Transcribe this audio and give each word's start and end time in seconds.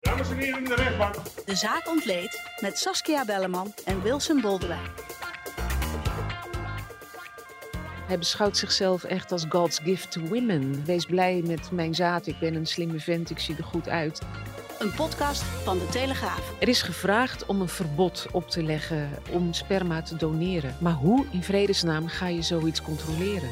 Dames 0.00 0.30
en 0.30 0.36
heren 0.36 0.58
in 0.58 0.64
de 0.64 0.74
rechtbank. 0.74 1.14
De 1.46 1.54
zaak 1.54 1.88
ontleed 1.88 2.40
met 2.60 2.78
Saskia 2.78 3.24
Belleman 3.24 3.74
en 3.84 4.02
Wilson 4.02 4.40
Boldewijn. 4.40 4.90
Hij 8.06 8.18
beschouwt 8.18 8.56
zichzelf 8.56 9.04
echt 9.04 9.32
als 9.32 9.44
God's 9.48 9.78
gift 9.78 10.12
to 10.12 10.20
women. 10.20 10.84
Wees 10.84 11.04
blij 11.04 11.42
met 11.46 11.70
mijn 11.70 11.94
zaad. 11.94 12.26
Ik 12.26 12.38
ben 12.38 12.54
een 12.54 12.66
slimme 12.66 13.00
vent. 13.00 13.30
Ik 13.30 13.38
zie 13.38 13.56
er 13.56 13.64
goed 13.64 13.88
uit. 13.88 14.20
Een 14.78 14.94
podcast 14.94 15.42
van 15.42 15.78
De 15.78 15.86
Telegraaf. 15.86 16.52
Er 16.60 16.68
is 16.68 16.82
gevraagd 16.82 17.46
om 17.46 17.60
een 17.60 17.68
verbod 17.68 18.26
op 18.32 18.48
te 18.48 18.62
leggen 18.62 19.10
om 19.30 19.52
sperma 19.52 20.02
te 20.02 20.16
doneren. 20.16 20.76
Maar 20.80 20.92
hoe 20.92 21.26
in 21.32 21.42
vredesnaam 21.42 22.08
ga 22.08 22.26
je 22.26 22.42
zoiets 22.42 22.82
controleren? 22.82 23.50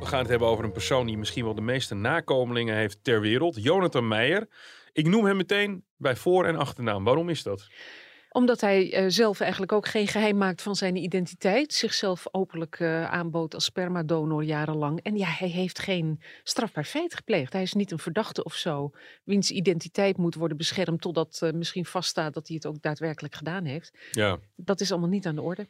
We 0.00 0.06
gaan 0.06 0.18
het 0.20 0.28
hebben 0.28 0.48
over 0.48 0.64
een 0.64 0.72
persoon 0.72 1.06
die 1.06 1.18
misschien 1.18 1.44
wel 1.44 1.54
de 1.54 1.60
meeste 1.60 1.94
nakomelingen 1.94 2.76
heeft 2.76 3.04
ter 3.04 3.20
wereld. 3.20 3.62
Jonathan 3.62 4.08
Meijer. 4.08 4.48
Ik 4.92 5.06
noem 5.06 5.24
hem 5.24 5.36
meteen 5.36 5.84
bij 5.96 6.16
voor- 6.16 6.44
en 6.46 6.56
achternaam. 6.56 7.04
Waarom 7.04 7.28
is 7.28 7.42
dat? 7.42 7.68
Omdat 8.30 8.60
hij 8.60 8.92
eh, 8.92 9.04
zelf 9.08 9.40
eigenlijk 9.40 9.72
ook 9.72 9.86
geen 9.86 10.06
geheim 10.08 10.36
maakt 10.36 10.62
van 10.62 10.74
zijn 10.74 10.96
identiteit. 10.96 11.72
Zichzelf 11.72 12.26
openlijk 12.30 12.80
eh, 12.80 13.10
aanbood 13.10 13.54
als 13.54 13.64
spermadonor 13.64 14.42
jarenlang. 14.44 15.00
En 15.02 15.16
ja, 15.16 15.26
hij 15.28 15.48
heeft 15.48 15.78
geen 15.78 16.22
strafbaar 16.42 16.84
feit 16.84 17.14
gepleegd. 17.14 17.52
Hij 17.52 17.62
is 17.62 17.72
niet 17.72 17.90
een 17.90 17.98
verdachte 17.98 18.44
of 18.44 18.54
zo. 18.54 18.90
Wiens 19.24 19.50
identiteit 19.50 20.16
moet 20.16 20.34
worden 20.34 20.56
beschermd 20.56 21.00
totdat 21.00 21.38
eh, 21.42 21.52
misschien 21.52 21.84
vaststaat 21.86 22.34
dat 22.34 22.46
hij 22.46 22.56
het 22.56 22.66
ook 22.66 22.82
daadwerkelijk 22.82 23.34
gedaan 23.34 23.64
heeft. 23.64 23.98
Ja, 24.10 24.38
Dat 24.56 24.80
is 24.80 24.90
allemaal 24.90 25.08
niet 25.10 25.26
aan 25.26 25.34
de 25.34 25.42
orde. 25.42 25.66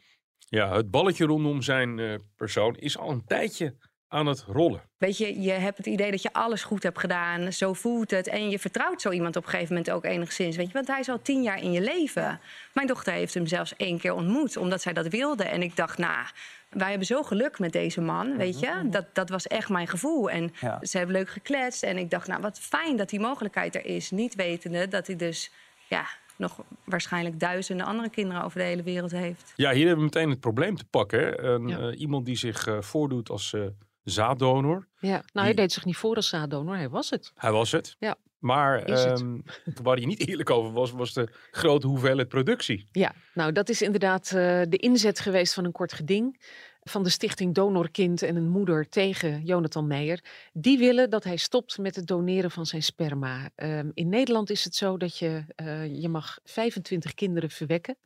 ja 0.49 0.75
het 0.75 0.91
balletje 0.91 1.25
rondom 1.25 1.61
zijn 1.61 2.21
persoon 2.35 2.75
is 2.75 2.97
al 2.97 3.09
een 3.11 3.25
tijdje 3.25 3.75
aan 4.11 4.25
het 4.25 4.43
rollen. 4.47 4.81
Weet 4.97 5.17
je, 5.17 5.41
je 5.41 5.51
hebt 5.51 5.77
het 5.77 5.85
idee 5.85 6.11
dat 6.11 6.21
je 6.21 6.33
alles 6.33 6.63
goed 6.63 6.83
hebt 6.83 6.99
gedaan. 6.99 7.53
Zo 7.53 7.73
voelt 7.73 8.11
het. 8.11 8.27
En 8.27 8.49
je 8.49 8.59
vertrouwt 8.59 9.01
zo 9.01 9.09
iemand 9.11 9.35
op 9.35 9.43
een 9.43 9.49
gegeven 9.49 9.73
moment 9.75 9.91
ook 9.93 10.05
enigszins. 10.05 10.55
Weet 10.55 10.67
je, 10.67 10.73
want 10.73 10.87
hij 10.87 10.99
is 10.99 11.09
al 11.09 11.21
tien 11.21 11.43
jaar 11.43 11.61
in 11.61 11.71
je 11.71 11.81
leven. 11.81 12.39
Mijn 12.73 12.87
dochter 12.87 13.13
heeft 13.13 13.33
hem 13.33 13.47
zelfs 13.47 13.75
één 13.75 13.97
keer 13.99 14.13
ontmoet, 14.13 14.57
omdat 14.57 14.81
zij 14.81 14.93
dat 14.93 15.07
wilde. 15.07 15.43
En 15.43 15.61
ik 15.61 15.75
dacht, 15.75 15.97
nou, 15.97 16.25
wij 16.69 16.89
hebben 16.89 17.07
zo 17.07 17.23
geluk 17.23 17.59
met 17.59 17.71
deze 17.71 18.01
man, 18.01 18.37
weet 18.37 18.59
je. 18.59 18.81
Dat, 18.89 19.05
dat 19.15 19.29
was 19.29 19.47
echt 19.47 19.69
mijn 19.69 19.87
gevoel. 19.87 20.29
En 20.29 20.53
Ja. 20.61 20.79
ze 20.81 20.97
hebben 20.97 21.15
leuk 21.15 21.29
gekletst. 21.29 21.83
En 21.83 21.97
ik 21.97 22.09
dacht, 22.09 22.27
nou, 22.27 22.41
wat 22.41 22.59
fijn 22.59 22.95
dat 22.97 23.09
die 23.09 23.19
mogelijkheid 23.19 23.75
er 23.75 23.85
is. 23.85 24.11
Niet 24.11 24.35
wetende 24.35 24.87
dat 24.87 25.07
hij 25.07 25.15
dus, 25.15 25.51
ja, 25.89 26.05
nog 26.35 26.63
waarschijnlijk 26.83 27.39
duizenden 27.39 27.85
andere 27.85 28.09
kinderen 28.09 28.43
over 28.43 28.57
de 28.59 28.65
hele 28.65 28.83
wereld 28.83 29.11
heeft. 29.11 29.53
Ja, 29.55 29.71
hier 29.71 29.87
hebben 29.87 30.05
we 30.05 30.11
meteen 30.13 30.29
het 30.29 30.39
probleem 30.39 30.75
te 30.75 30.85
pakken. 30.85 31.19
hè. 31.19 31.37
Een, 31.37 31.67
Ja. 31.67 31.77
eh, 31.79 31.99
iemand 31.99 32.25
die 32.25 32.35
zich 32.37 32.67
eh, 32.67 32.81
voordoet 32.81 33.29
als 33.29 33.53
eh, 33.53 33.61
zaaddonor. 34.03 34.87
Ja, 34.99 35.23
nou, 35.33 35.45
hij 35.45 35.55
deed 35.55 35.71
zich 35.71 35.85
niet 35.85 35.97
voor 35.97 36.15
als 36.15 36.29
zaaddonor. 36.29 36.75
Hij 36.75 36.89
was 36.89 37.09
het. 37.09 37.31
Hij 37.35 37.51
was 37.51 37.71
het. 37.71 37.95
Ja. 37.99 38.17
Maar 38.39 38.83
ehm, 38.83 39.39
waar 39.83 39.95
hij 39.95 40.05
niet 40.05 40.27
eerlijk 40.27 40.49
over 40.49 40.71
was, 40.71 40.91
was 40.91 41.13
de 41.13 41.27
grote 41.51 41.87
hoeveelheid 41.87 42.27
productie. 42.27 42.87
Ja, 42.91 43.13
nou 43.33 43.51
dat 43.51 43.69
is 43.69 43.81
inderdaad 43.81 44.25
eh, 44.25 44.61
de 44.69 44.77
inzet 44.77 45.19
geweest 45.19 45.53
van 45.53 45.65
een 45.65 45.71
kort 45.71 45.93
geding 45.93 46.39
van 46.83 47.03
de 47.03 47.09
stichting 47.09 47.55
Donorkind 47.55 48.21
en 48.21 48.35
een 48.35 48.49
moeder 48.49 48.89
tegen 48.89 49.43
Jonathan 49.43 49.87
Meijer. 49.87 50.23
Die 50.53 50.77
willen 50.77 51.09
dat 51.09 51.23
hij 51.23 51.37
stopt 51.37 51.77
met 51.77 51.95
het 51.95 52.07
doneren 52.07 52.51
van 52.51 52.65
zijn 52.65 52.83
sperma. 52.83 53.49
Ehm, 53.55 53.89
in 53.93 54.09
Nederland 54.09 54.49
is 54.49 54.63
het 54.63 54.75
zo 54.75 54.97
dat 54.97 55.17
je, 55.17 55.43
eh, 55.55 56.01
je 56.01 56.09
mag 56.09 56.39
25 56.43 57.13
kinderen 57.13 57.49
verwekken. 57.49 57.97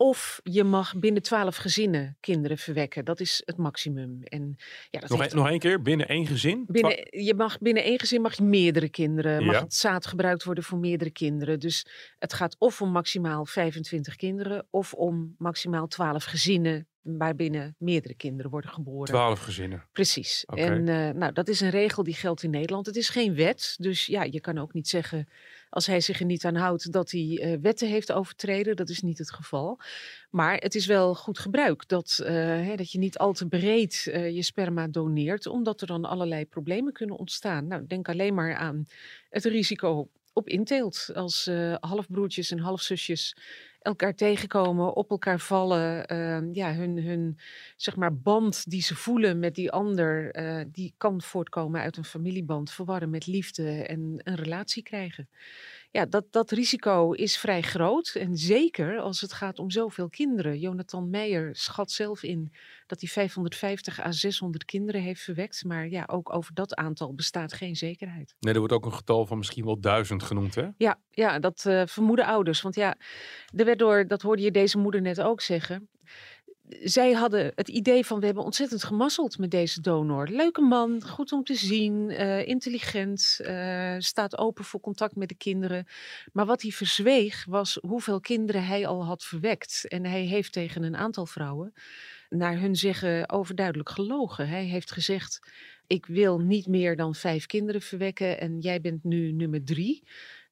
Of 0.00 0.40
je 0.42 0.64
mag 0.64 0.98
binnen 0.98 1.22
12 1.22 1.56
gezinnen 1.56 2.16
kinderen 2.20 2.58
verwekken. 2.58 3.04
Dat 3.04 3.20
is 3.20 3.42
het 3.44 3.56
maximum. 3.56 4.22
En 4.22 4.54
ja, 4.90 5.00
dat 5.00 5.08
Nog, 5.10 5.18
heeft 5.20 5.32
een, 5.32 5.38
nog 5.38 5.48
één 5.48 5.58
keer, 5.58 5.82
binnen 5.82 6.08
één 6.08 6.26
gezin? 6.26 6.64
Binnen, 6.66 7.06
je 7.10 7.34
mag, 7.34 7.58
binnen 7.58 7.82
één 7.82 7.98
gezin 7.98 8.20
mag 8.20 8.36
je 8.36 8.42
meerdere 8.42 8.88
kinderen. 8.88 9.44
Mag 9.44 9.54
Ja. 9.54 9.62
het 9.62 9.74
zaad 9.74 10.06
gebruikt 10.06 10.44
worden 10.44 10.64
voor 10.64 10.78
meerdere 10.78 11.10
kinderen. 11.10 11.60
Dus 11.60 11.86
het 12.18 12.32
gaat 12.32 12.56
of 12.58 12.82
om 12.82 12.90
maximaal 12.90 13.46
25 13.46 14.16
kinderen. 14.16 14.66
Of 14.70 14.94
om 14.94 15.34
maximaal 15.38 15.86
12 15.86 16.24
gezinnen. 16.24 16.88
Waarbinnen 17.16 17.74
meerdere 17.78 18.14
kinderen 18.14 18.50
worden 18.50 18.70
geboren. 18.70 19.06
Twaalf 19.06 19.40
gezinnen. 19.40 19.84
Precies. 19.92 20.44
En 20.44 20.88
eh, 20.88 21.10
nou, 21.10 21.32
dat 21.32 21.48
is 21.48 21.60
een 21.60 21.70
regel 21.70 22.02
die 22.02 22.14
geldt 22.14 22.42
in 22.42 22.50
Nederland. 22.50 22.86
Het 22.86 22.96
is 22.96 23.08
geen 23.08 23.34
wet. 23.34 23.76
Dus 23.78 24.06
ja, 24.06 24.22
je 24.22 24.40
kan 24.40 24.58
ook 24.58 24.72
niet 24.72 24.88
zeggen. 24.88 25.28
Als 25.70 25.86
hij 25.86 26.00
zich 26.00 26.20
er 26.20 26.26
niet 26.26 26.44
aan 26.44 26.54
houdt 26.54 26.92
dat 26.92 27.10
hij 27.10 27.38
eh, 27.40 27.58
wetten 27.60 27.88
heeft 27.88 28.12
overtreden. 28.12 28.76
Dat 28.76 28.88
is 28.88 29.02
niet 29.02 29.18
het 29.18 29.30
geval. 29.30 29.80
Maar 30.30 30.56
het 30.56 30.74
is 30.74 30.86
wel 30.86 31.14
goed 31.14 31.38
gebruik 31.38 31.88
dat, 31.88 32.20
eh, 32.24 32.34
hè, 32.34 32.76
dat 32.76 32.92
je 32.92 32.98
niet 32.98 33.18
al 33.18 33.32
te 33.32 33.46
breed 33.46 34.02
je 34.12 34.42
sperma 34.42 34.88
doneert, 34.88 35.46
omdat 35.46 35.80
er 35.80 35.86
dan 35.86 36.04
allerlei 36.04 36.46
problemen 36.46 36.92
kunnen 36.92 37.18
ontstaan. 37.18 37.66
Nou, 37.66 37.86
denk 37.86 38.08
alleen 38.08 38.34
maar 38.34 38.54
aan 38.56 38.86
het 39.30 39.44
risico 39.44 40.08
op 40.32 40.48
inteelt. 40.48 41.10
Als 41.14 41.50
halfbroertjes 41.80 42.50
en 42.50 42.58
halfzusjes 42.58 43.36
elkaar 43.80 44.14
tegenkomen, 44.14 44.94
op 44.94 45.10
elkaar 45.10 45.38
vallen, 45.40 46.06
eh, 46.06 46.42
ja, 46.52 46.74
hun, 46.74 46.98
hun 47.02 47.38
zeg 47.76 47.96
maar, 47.96 48.16
band 48.16 48.70
die 48.70 48.82
ze 48.82 48.94
voelen 48.96 49.38
met 49.38 49.54
die 49.54 49.70
ander, 49.70 50.30
eh, 50.30 50.64
die 50.72 50.94
kan 50.96 51.22
voortkomen 51.22 51.80
uit 51.80 51.96
een 51.96 52.04
familieband, 52.04 52.70
verwarren 52.70 53.10
met 53.10 53.26
liefde 53.26 53.82
en 53.82 54.20
een 54.24 54.36
relatie 54.36 54.82
krijgen 54.82 55.28
ja, 55.90 56.06
dat, 56.06 56.24
dat 56.30 56.50
risico 56.50 57.12
is 57.12 57.38
vrij 57.38 57.62
groot. 57.62 58.14
En 58.14 58.36
zeker 58.36 58.98
als 58.98 59.20
het 59.20 59.32
gaat 59.32 59.58
om 59.58 59.70
zoveel 59.70 60.08
kinderen. 60.08 60.58
Jonathan 60.58 61.10
Meijer 61.10 61.56
schat 61.56 61.90
zelf 61.90 62.22
in 62.22 62.52
dat 62.86 63.00
hij 63.00 63.08
550 63.08 64.00
à 64.00 64.12
600 64.12 64.64
kinderen 64.64 65.02
heeft 65.02 65.20
verwekt. 65.20 65.64
Maar 65.64 65.88
ja, 65.88 66.04
ook 66.06 66.34
over 66.34 66.54
dat 66.54 66.74
aantal 66.74 67.14
bestaat 67.14 67.52
geen 67.52 67.76
zekerheid. 67.76 68.34
Nee, 68.40 68.52
er 68.52 68.58
wordt 68.58 68.74
ook 68.74 68.84
een 68.84 68.92
getal 68.92 69.26
van 69.26 69.38
misschien 69.38 69.64
wel 69.64 69.80
duizend 69.80 70.22
genoemd, 70.22 70.54
hè? 70.54 70.68
Ja, 70.76 71.00
ja 71.10 71.38
dat 71.38 71.64
eh, 71.66 71.82
vermoeden 71.86 72.26
ouders. 72.26 72.60
Want 72.60 72.74
ja, 72.74 72.96
er 73.56 73.64
werd 73.64 73.78
door, 73.78 74.06
dat 74.06 74.22
hoorde 74.22 74.42
je 74.42 74.50
deze 74.50 74.78
moeder 74.78 75.00
net 75.00 75.20
ook 75.20 75.40
zeggen. 75.40 75.88
Zij 76.82 77.12
hadden 77.12 77.52
het 77.54 77.68
idee 77.68 78.06
van 78.06 78.20
we 78.20 78.26
hebben 78.26 78.44
ontzettend 78.44 78.84
gemasseld 78.84 79.38
met 79.38 79.50
deze 79.50 79.80
donor. 79.80 80.28
Leuke 80.28 80.60
man, 80.60 81.02
goed 81.02 81.32
om 81.32 81.44
te 81.44 81.54
zien, 81.54 82.10
eh, 82.10 82.46
intelligent, 82.46 83.38
eh, 83.42 83.94
staat 83.98 84.38
open 84.38 84.64
voor 84.64 84.80
contact 84.80 85.16
met 85.16 85.28
de 85.28 85.34
kinderen. 85.34 85.86
Maar 86.32 86.46
wat 86.46 86.62
hij 86.62 86.70
verzweeg 86.70 87.44
was 87.48 87.78
hoeveel 87.86 88.20
kinderen 88.20 88.66
hij 88.66 88.86
al 88.86 89.04
had 89.04 89.24
verwekt. 89.24 89.84
En 89.88 90.04
hij 90.04 90.22
heeft 90.22 90.52
tegen 90.52 90.82
een 90.82 90.96
aantal 90.96 91.26
vrouwen 91.26 91.72
naar 92.28 92.60
hun 92.60 92.76
zeggen 92.76 93.30
overduidelijk 93.30 93.88
gelogen. 93.88 94.48
Hij 94.48 94.64
heeft 94.64 94.92
gezegd 94.92 95.40
ik 95.88 96.06
wil 96.06 96.38
niet 96.38 96.66
meer 96.66 96.96
dan 96.96 97.14
vijf 97.14 97.46
kinderen 97.46 97.82
verwekken 97.82 98.40
en 98.40 98.58
jij 98.58 98.80
bent 98.80 99.04
nu 99.04 99.32
nummer 99.32 99.64
drie. 99.64 100.02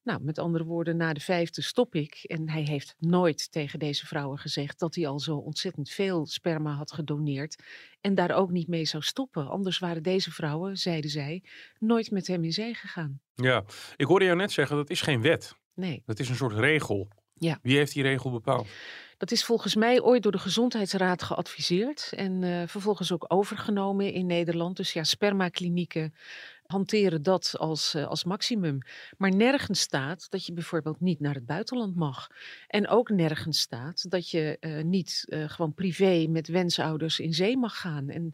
Nou, 0.07 0.23
met 0.23 0.39
andere 0.39 0.65
woorden, 0.65 0.97
na 0.97 1.13
de 1.13 1.21
vijfde 1.21 1.63
stop 1.63 1.95
ik. 1.95 2.15
En 2.23 2.51
hij 2.51 2.63
heeft 2.63 2.95
nooit 2.99 3.53
tegen 3.53 3.79
deze 3.79 4.07
vrouwen 4.07 4.39
gezegd 4.39 4.79
dat 4.79 4.95
hij 4.95 5.07
al 5.07 5.21
zo 5.21 5.37
ontzettend 5.37 5.91
veel 5.91 6.27
sperma 6.27 6.73
had 6.73 6.93
gedoneerd. 6.93 7.63
En 8.01 8.15
daar 8.15 8.31
ook 8.31 8.51
niet 8.51 8.69
mee 8.69 8.85
zou 8.85 9.03
stoppen. 9.03 9.49
Anders 9.49 9.79
waren 9.79 10.03
deze 10.03 10.31
vrouwen, 10.31 10.77
zeiden 10.77 11.11
zij, 11.11 11.43
nooit 11.79 12.11
met 12.11 12.27
hem 12.27 12.45
in 12.45 12.53
zee 12.53 12.75
gegaan. 12.75 13.21
Ja, 13.35 13.65
ik 13.97 14.07
hoorde 14.07 14.25
jou 14.25 14.37
net 14.37 14.53
zeggen, 14.53 14.77
dat 14.77 14.91
is 14.91 15.01
geen 15.01 15.23
wet. 15.23 15.57
Nee. 15.75 16.03
Dat 16.05 16.19
is 16.19 16.29
een 16.29 16.37
soort 16.37 16.57
regel. 16.57 17.09
Ja. 17.35 17.59
Wie 17.63 17.77
heeft 17.77 17.93
die 17.93 18.03
regel 18.03 18.31
bepaald? 18.31 18.67
Dat 19.19 19.31
is 19.31 19.45
volgens 19.45 19.75
mij 19.75 20.03
ooit 20.03 20.23
door 20.23 20.33
de 20.33 20.39
Gezondheidsraad 20.39 21.23
geadviseerd 21.23 22.13
en 22.17 22.43
eh, 22.43 22.63
vervolgens 22.67 23.13
ook 23.13 23.25
overgenomen 23.29 24.13
in 24.13 24.27
Nederland. 24.27 24.77
Dus 24.77 24.93
ja, 24.93 25.05
spermaklinieken 25.05 26.15
hanteren 26.67 27.23
dat 27.23 27.55
als, 27.59 27.95
eh, 27.95 28.07
als 28.07 28.25
maximum. 28.25 28.79
Maar 29.19 29.35
nergens 29.35 29.81
staat 29.81 30.31
dat 30.31 30.47
je 30.47 30.53
bijvoorbeeld 30.53 31.01
niet 31.01 31.21
naar 31.21 31.35
het 31.35 31.47
buitenland 31.47 31.97
mag. 31.97 32.27
En 32.67 32.89
ook 32.89 33.11
nergens 33.11 33.61
staat 33.61 34.11
dat 34.11 34.31
je 34.31 34.57
eh, 34.61 34.85
niet 34.85 35.25
eh, 35.29 35.49
gewoon 35.49 35.75
privé 35.75 36.27
met 36.29 36.49
wensouders 36.49 37.19
in 37.19 37.33
zee 37.33 37.57
mag 37.57 37.81
gaan. 37.81 38.09
En 38.09 38.33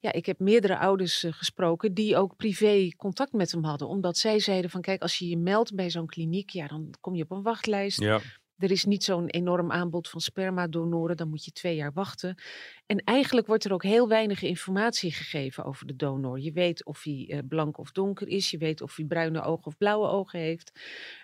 ja, 0.00 0.12
ik 0.12 0.26
heb 0.26 0.38
meerdere 0.38 0.78
ouders 0.78 1.24
gesproken 1.28 1.94
die 1.94 2.16
ook 2.16 2.36
privé 2.36 2.88
contact 2.96 3.32
met 3.32 3.52
hem 3.52 3.64
hadden. 3.64 3.88
Omdat 3.88 4.16
zij 4.16 4.38
zeiden 4.38 4.70
van 4.70 4.80
kijk, 4.80 5.02
als 5.02 5.18
je 5.18 5.28
je 5.28 5.38
meldt 5.38 5.74
bij 5.74 5.90
zo'n 5.90 6.06
kliniek, 6.06 6.50
ja, 6.50 6.66
dan 6.66 6.94
kom 7.00 7.14
je 7.14 7.22
op 7.22 7.30
een 7.30 7.42
wachtlijst. 7.42 8.00
Ja. 8.00 8.20
Er 8.58 8.70
is 8.70 8.84
niet 8.84 9.04
zo'n 9.04 9.28
enorm 9.28 9.72
aanbod 9.72 10.08
van 10.08 10.20
spermadonoren, 10.20 11.16
dan 11.16 11.28
moet 11.28 11.44
je 11.44 11.50
twee 11.50 11.76
jaar 11.76 11.92
wachten. 11.92 12.34
En 12.86 12.98
eigenlijk 12.98 13.46
wordt 13.46 13.64
er 13.64 13.72
ook 13.72 13.82
heel 13.82 14.08
weinig 14.08 14.42
informatie 14.42 15.12
gegeven 15.12 15.64
over 15.64 15.86
de 15.86 15.96
donor. 15.96 16.40
Je 16.40 16.52
weet 16.52 16.84
of 16.84 17.02
hij 17.02 17.26
uh, 17.28 17.38
blank 17.48 17.78
of 17.78 17.92
donker 17.92 18.28
is, 18.28 18.50
je 18.50 18.58
weet 18.58 18.80
of 18.80 18.96
hij 18.96 19.04
bruine 19.04 19.42
ogen 19.42 19.66
of 19.66 19.76
blauwe 19.76 20.08
ogen 20.08 20.38
heeft. 20.38 20.72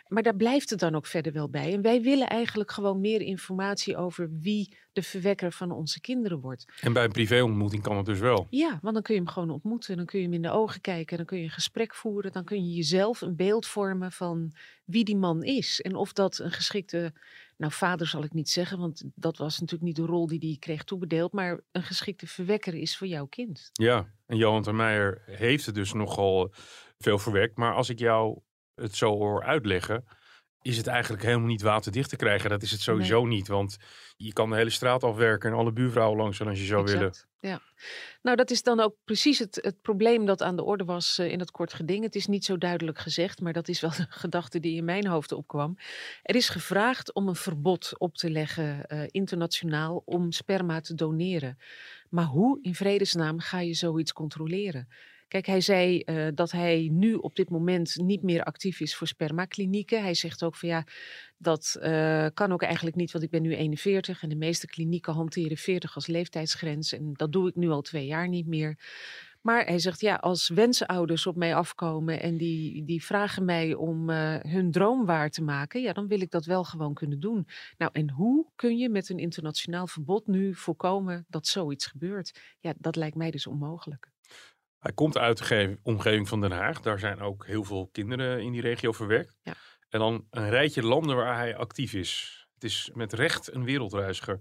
Maar 0.08 0.22
daar 0.22 0.36
blijft 0.36 0.70
het 0.70 0.78
dan 0.78 0.94
ook 0.94 1.06
verder 1.06 1.32
wel 1.32 1.50
bij. 1.50 1.72
En 1.72 1.82
wij 1.82 2.02
willen 2.02 2.28
eigenlijk 2.28 2.70
gewoon 2.70 3.00
meer 3.00 3.20
informatie 3.20 3.96
over 3.96 4.30
wie 4.40 4.76
de 4.92 5.02
verwekker 5.02 5.52
van 5.52 5.70
onze 5.70 6.00
kinderen 6.00 6.40
wordt. 6.40 6.64
En 6.80 6.92
bij 6.92 7.04
een 7.04 7.12
privéontmoeting 7.12 7.82
kan 7.82 7.96
het 7.96 8.06
dus 8.06 8.18
wel. 8.18 8.46
Ja, 8.50 8.78
want 8.82 8.94
dan 8.94 9.02
kun 9.02 9.14
je 9.14 9.20
hem 9.20 9.30
gewoon 9.30 9.50
ontmoeten. 9.50 9.96
Dan 9.96 10.06
kun 10.06 10.18
je 10.18 10.24
hem 10.24 10.34
in 10.34 10.42
de 10.42 10.50
ogen 10.50 10.80
kijken. 10.80 11.16
Dan 11.16 11.26
kun 11.26 11.38
je 11.38 11.44
een 11.44 11.50
gesprek 11.50 11.94
voeren. 11.94 12.32
Dan 12.32 12.44
kun 12.44 12.64
je 12.64 12.74
jezelf 12.74 13.20
een 13.20 13.36
beeld 13.36 13.66
vormen 13.66 14.12
van 14.12 14.52
wie 14.84 15.04
die 15.04 15.16
man 15.16 15.42
is. 15.42 15.80
En 15.80 15.94
of 15.94 16.12
dat 16.12 16.38
een 16.38 16.52
geschikte, 16.52 17.12
nou 17.60 17.72
vader 17.72 18.06
zal 18.06 18.24
ik 18.24 18.32
niet 18.32 18.50
zeggen, 18.50 18.78
want 18.78 19.02
dat 19.14 19.36
was 19.36 19.60
natuurlijk 19.60 19.82
niet 19.82 19.96
de 19.96 20.12
rol 20.12 20.26
die 20.26 20.38
hij 20.38 20.56
kreeg 20.58 20.84
toebedeeld. 20.84 21.32
Maar 21.32 21.60
een 21.72 21.82
geschikte 21.82 22.26
verwekker 22.26 22.74
is 22.74 22.96
voor 22.96 23.06
jouw 23.06 23.26
kind. 23.26 23.70
Ja, 23.72 24.12
en 24.26 24.36
Johan 24.36 24.62
Termeijer 24.62 25.22
heeft 25.26 25.66
het 25.66 25.74
dus 25.74 25.92
nogal 25.92 26.52
veel 26.98 27.18
verwekt. 27.18 27.56
Maar 27.56 27.74
als 27.74 27.88
ik 27.88 27.98
jou 27.98 28.40
het 28.74 28.94
zo 28.94 29.16
hoor 29.16 29.44
uitleggen, 29.44 30.04
is 30.62 30.76
het 30.76 30.86
eigenlijk 30.86 31.22
helemaal 31.22 31.46
niet 31.46 31.62
waterdicht 31.62 32.08
te 32.08 32.16
krijgen. 32.16 32.50
Dat 32.50 32.62
is 32.62 32.70
het 32.70 32.80
sowieso 32.80 33.26
niet, 33.26 33.48
want 33.48 33.76
je 34.16 34.32
kan 34.32 34.50
de 34.50 34.56
hele 34.56 34.70
straat 34.70 35.04
afwerken 35.04 35.50
en 35.50 35.56
alle 35.56 35.72
buurvrouwen 35.72 36.18
langs 36.18 36.40
als 36.42 36.58
je 36.58 36.64
zou 36.64 36.84
willen. 36.84 37.12
Ja, 37.40 37.60
nou 38.22 38.36
dat 38.36 38.50
is 38.50 38.62
dan 38.62 38.80
ook 38.80 38.94
precies 39.04 39.38
het, 39.38 39.58
het 39.62 39.80
probleem 39.82 40.26
dat 40.26 40.42
aan 40.42 40.56
de 40.56 40.64
orde 40.64 40.84
was 40.84 41.18
uh, 41.18 41.30
in 41.30 41.38
het 41.38 41.50
kort 41.50 41.72
geding. 41.72 42.04
Het 42.04 42.14
is 42.14 42.26
niet 42.26 42.44
zo 42.44 42.58
duidelijk 42.58 42.98
gezegd, 42.98 43.40
maar 43.40 43.52
dat 43.52 43.68
is 43.68 43.80
wel 43.80 43.90
de 43.96 44.06
gedachte 44.08 44.60
die 44.60 44.76
in 44.76 44.84
mijn 44.84 45.06
hoofd 45.06 45.32
opkwam. 45.32 45.76
Er 46.22 46.34
is 46.34 46.48
gevraagd 46.48 47.12
om 47.12 47.28
een 47.28 47.36
verbod 47.36 47.98
op 47.98 48.16
te 48.16 48.30
leggen 48.30 48.84
uh, 48.88 49.02
internationaal 49.10 50.02
om 50.04 50.32
sperma 50.32 50.80
te 50.80 50.94
doneren. 50.94 51.58
Maar 52.10 52.24
hoe 52.24 52.58
in 52.62 52.74
vredesnaam 52.74 53.40
ga 53.40 53.60
je 53.60 53.74
zoiets 53.74 54.12
controleren? 54.12 54.88
Kijk, 55.30 55.46
hij 55.46 55.60
zei 55.60 56.02
uh, 56.06 56.28
dat 56.34 56.50
hij 56.50 56.88
nu 56.92 57.14
op 57.14 57.36
dit 57.36 57.50
moment 57.50 57.96
niet 57.96 58.22
meer 58.22 58.42
actief 58.44 58.80
is 58.80 58.96
voor 58.96 59.06
spermaklinieken. 59.06 60.02
Hij 60.02 60.14
zegt 60.14 60.42
ook 60.42 60.56
van 60.56 60.68
ja, 60.68 60.84
dat 61.38 61.76
uh, 61.80 62.26
kan 62.34 62.52
ook 62.52 62.62
eigenlijk 62.62 62.96
niet, 62.96 63.12
want 63.12 63.24
ik 63.24 63.30
ben 63.30 63.42
nu 63.42 63.54
41 63.54 64.22
en 64.22 64.28
de 64.28 64.36
meeste 64.36 64.66
klinieken 64.66 65.12
hanteren 65.12 65.56
40 65.56 65.94
als 65.94 66.06
leeftijdsgrens. 66.06 66.92
En 66.92 67.12
dat 67.12 67.32
doe 67.32 67.48
ik 67.48 67.54
nu 67.54 67.68
al 67.68 67.80
twee 67.80 68.06
jaar 68.06 68.28
niet 68.28 68.46
meer. 68.46 68.78
Maar 69.40 69.64
hij 69.64 69.78
zegt, 69.78 70.00
ja, 70.00 70.14
als 70.14 70.48
wensenouders 70.48 71.26
op 71.26 71.36
mij 71.36 71.54
afkomen 71.54 72.20
en 72.20 72.36
die, 72.36 72.84
die 72.84 73.04
vragen 73.04 73.44
mij 73.44 73.74
om 73.74 74.10
uh, 74.10 74.36
hun 74.36 74.70
droom 74.70 75.06
waar 75.06 75.30
te 75.30 75.42
maken, 75.42 75.80
ja, 75.80 75.92
dan 75.92 76.06
wil 76.06 76.20
ik 76.20 76.30
dat 76.30 76.44
wel 76.44 76.64
gewoon 76.64 76.94
kunnen 76.94 77.20
doen. 77.20 77.46
Nou, 77.78 77.90
en 77.94 78.10
hoe 78.10 78.46
kun 78.56 78.78
je 78.78 78.88
met 78.88 79.08
een 79.08 79.18
internationaal 79.18 79.86
verbod 79.86 80.26
nu 80.26 80.54
voorkomen 80.54 81.24
dat 81.28 81.46
zoiets 81.46 81.86
gebeurt? 81.86 82.40
Ja, 82.60 82.74
dat 82.78 82.96
lijkt 82.96 83.16
mij 83.16 83.30
dus 83.30 83.46
onmogelijk. 83.46 84.08
Hij 84.80 84.92
komt 84.92 85.18
uit 85.18 85.48
de 85.48 85.78
omgeving 85.82 86.28
van 86.28 86.40
Den 86.40 86.52
Haag. 86.52 86.80
Daar 86.80 86.98
zijn 86.98 87.20
ook 87.20 87.46
heel 87.46 87.64
veel 87.64 87.88
kinderen 87.92 88.42
in 88.42 88.52
die 88.52 88.60
regio 88.60 88.92
verwerkt. 88.92 89.36
Ja. 89.42 89.54
En 89.88 89.98
dan 89.98 90.26
een 90.30 90.50
rijtje 90.50 90.82
landen 90.82 91.16
waar 91.16 91.36
hij 91.36 91.56
actief 91.56 91.92
is. 91.92 92.40
Het 92.54 92.64
is 92.64 92.90
met 92.94 93.12
recht 93.12 93.54
een 93.54 93.64
wereldreiziger. 93.64 94.38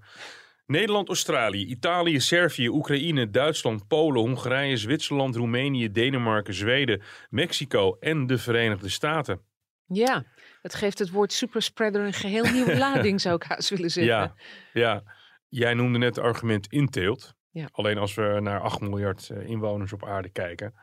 Nederland, 0.65 1.07
Australië, 1.07 1.65
Italië, 1.65 2.19
Servië, 2.19 2.69
Oekraïne, 2.69 3.29
Duitsland, 3.29 3.87
Polen, 3.87 4.21
Hongarije, 4.21 4.77
Zwitserland, 4.77 5.35
Roemenië, 5.35 5.91
Denemarken, 5.91 6.53
Zweden, 6.53 7.01
Mexico 7.29 7.97
en 7.99 8.27
de 8.27 8.37
Verenigde 8.37 8.89
Staten. 8.89 9.41
Ja, 9.85 10.25
het 10.61 10.75
geeft 10.75 10.99
het 10.99 11.09
woord 11.09 11.33
superspreader 11.33 12.05
een 12.05 12.13
geheel 12.13 12.51
nieuwe 12.51 12.77
lading, 12.85 13.21
zou 13.21 13.35
ik 13.35 13.43
haast 13.43 13.69
willen 13.69 13.91
zeggen. 13.91 14.13
Ja, 14.13 14.35
ja. 14.73 15.03
Jij 15.47 15.73
noemde 15.73 15.97
net 15.97 16.15
het 16.15 16.25
argument 16.25 16.67
inteelt. 16.67 17.37
Ja. 17.51 17.69
Alleen 17.71 17.97
als 17.97 18.13
we 18.13 18.37
naar 18.41 18.61
8 18.61 18.81
miljard 18.81 19.29
eh, 19.29 19.49
inwoners 19.49 19.93
op 19.93 20.05
aarde 20.05 20.29
kijken. 20.29 20.73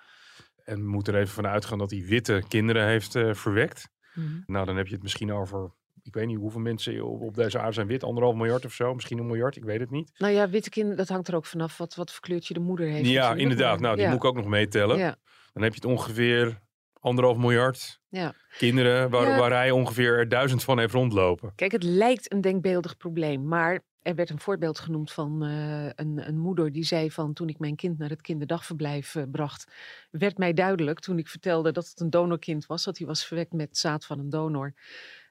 En 0.64 0.76
we 0.80 0.88
moeten 0.88 1.14
er 1.14 1.20
even 1.20 1.34
van 1.34 1.46
uitgaan 1.46 1.78
dat 1.78 1.90
hij 1.90 2.04
witte 2.06 2.42
kinderen 2.48 2.86
heeft 2.86 3.14
uh, 3.14 3.34
verwekt. 3.34 3.88
Mm 4.14 4.26
-hmm. 4.26 4.42
Nou, 4.46 4.66
dan 4.66 4.76
heb 4.76 4.86
je 4.86 4.94
het 4.94 5.02
misschien 5.02 5.32
over 5.32 5.70
ik 6.06 6.14
weet 6.14 6.26
niet 6.26 6.38
hoeveel 6.38 6.60
mensen 6.60 7.04
op 7.04 7.34
deze 7.34 7.58
aarde 7.58 7.72
zijn 7.72 7.86
wit, 7.86 8.04
anderhalf 8.04 8.34
miljard 8.34 8.64
of 8.64 8.72
zo, 8.72 8.94
misschien 8.94 9.18
een 9.18 9.26
miljard, 9.26 9.56
ik 9.56 9.64
weet 9.64 9.80
het 9.80 9.90
niet. 9.90 10.12
Nou 10.18 10.32
ja, 10.32 10.48
witte 10.48 10.70
kinderen, 10.70 10.96
dat 10.96 11.08
hangt 11.08 11.28
er 11.28 11.34
ook 11.34 11.46
vanaf 11.46 11.76
wat, 11.76 11.94
wat 11.94 12.12
voor 12.12 12.20
kleurtje 12.20 12.54
de 12.54 12.60
moeder 12.60 12.86
heeft. 12.86 13.08
Ja, 13.08 13.34
inderdaad. 13.34 13.80
Nou, 13.80 13.94
die 13.94 14.04
ja. 14.04 14.10
moet 14.10 14.18
ik 14.18 14.24
ook 14.24 14.36
nog 14.36 14.46
meetellen. 14.46 14.98
Ja. 14.98 15.16
Dan 15.52 15.62
heb 15.62 15.74
je 15.74 15.80
het 15.80 15.90
ongeveer 15.90 16.60
anderhalf 17.00 17.36
miljard 17.36 18.00
ja. 18.08 18.34
kinderen 18.58 19.10
waar, 19.10 19.38
waar 19.38 19.52
hij 19.52 19.70
ongeveer 19.70 20.28
duizend 20.28 20.64
van 20.64 20.78
heeft 20.78 20.92
rondlopen. 20.92 21.52
Kijk, 21.54 21.72
het 21.72 21.82
lijkt 21.82 22.32
een 22.32 22.40
denkbeeldig 22.40 22.96
probleem, 22.96 23.48
maar 23.48 23.80
er 24.06 24.14
werd 24.14 24.30
een 24.30 24.40
voorbeeld 24.40 24.78
genoemd 24.78 25.12
van 25.12 25.44
uh, 25.44 25.84
een, 25.94 26.28
een, 26.28 26.38
moeder 26.38 26.72
die 26.72 26.84
zei 26.84 27.10
van 27.10 27.32
toen 27.32 27.48
ik 27.48 27.58
mijn 27.58 27.76
kind 27.76 27.98
naar 27.98 28.08
het 28.08 28.20
kinderdagverblijf 28.20 29.14
uh, 29.14 29.22
bracht, 29.30 29.72
werd 30.10 30.38
mij 30.38 30.52
duidelijk 30.52 31.00
toen 31.00 31.18
ik 31.18 31.28
vertelde 31.28 31.72
dat 31.72 31.88
het 31.88 32.00
een 32.00 32.10
donorkind 32.10 32.66
was, 32.66 32.84
dat 32.84 32.98
hij 32.98 33.06
was 33.06 33.24
verwekt 33.24 33.52
met 33.52 33.78
zaad 33.78 34.04
van 34.04 34.18
een 34.18 34.30
donor 34.30 34.74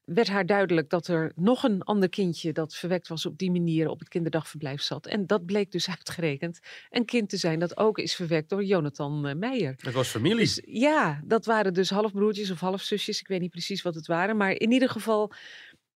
werd 0.05 0.27
haar 0.27 0.45
duidelijk 0.45 0.89
dat 0.89 1.07
er 1.07 1.31
nog 1.35 1.63
een 1.63 1.81
ander 1.81 2.09
kindje 2.09 2.53
dat 2.53 2.75
verwekt 2.75 3.07
was 3.07 3.25
op 3.25 3.37
die 3.37 3.51
manier 3.51 3.89
op 3.89 3.99
het 3.99 4.07
kinderdagverblijf 4.07 4.81
zat. 4.81 5.05
En 5.05 5.27
dat 5.27 5.45
bleek 5.45 5.71
dus 5.71 5.89
uitgerekend 5.97 6.59
een 6.89 7.05
kind 7.05 7.29
te 7.29 7.37
zijn 7.37 7.59
dat 7.59 7.77
ook 7.77 7.97
is 7.97 8.15
verwekt 8.15 8.49
door 8.49 8.63
Jonathan 8.63 9.27
uh, 9.27 9.33
Meijer. 9.33 9.75
Het 9.77 9.93
was 9.93 10.07
familie. 10.07 10.37
Dus, 10.37 10.61
ja, 10.65 11.21
dat 11.23 11.45
waren 11.45 11.73
dus 11.73 11.89
halfbroertjes 11.89 12.51
of 12.51 12.59
halfzusjes. 12.59 13.19
Ik 13.19 13.27
weet 13.27 13.41
niet 13.41 13.51
precies 13.51 13.81
wat 13.81 13.95
het 13.95 14.07
waren. 14.07 14.37
Maar 14.37 14.51
in 14.51 14.71
ieder 14.71 14.89
geval, 14.89 15.31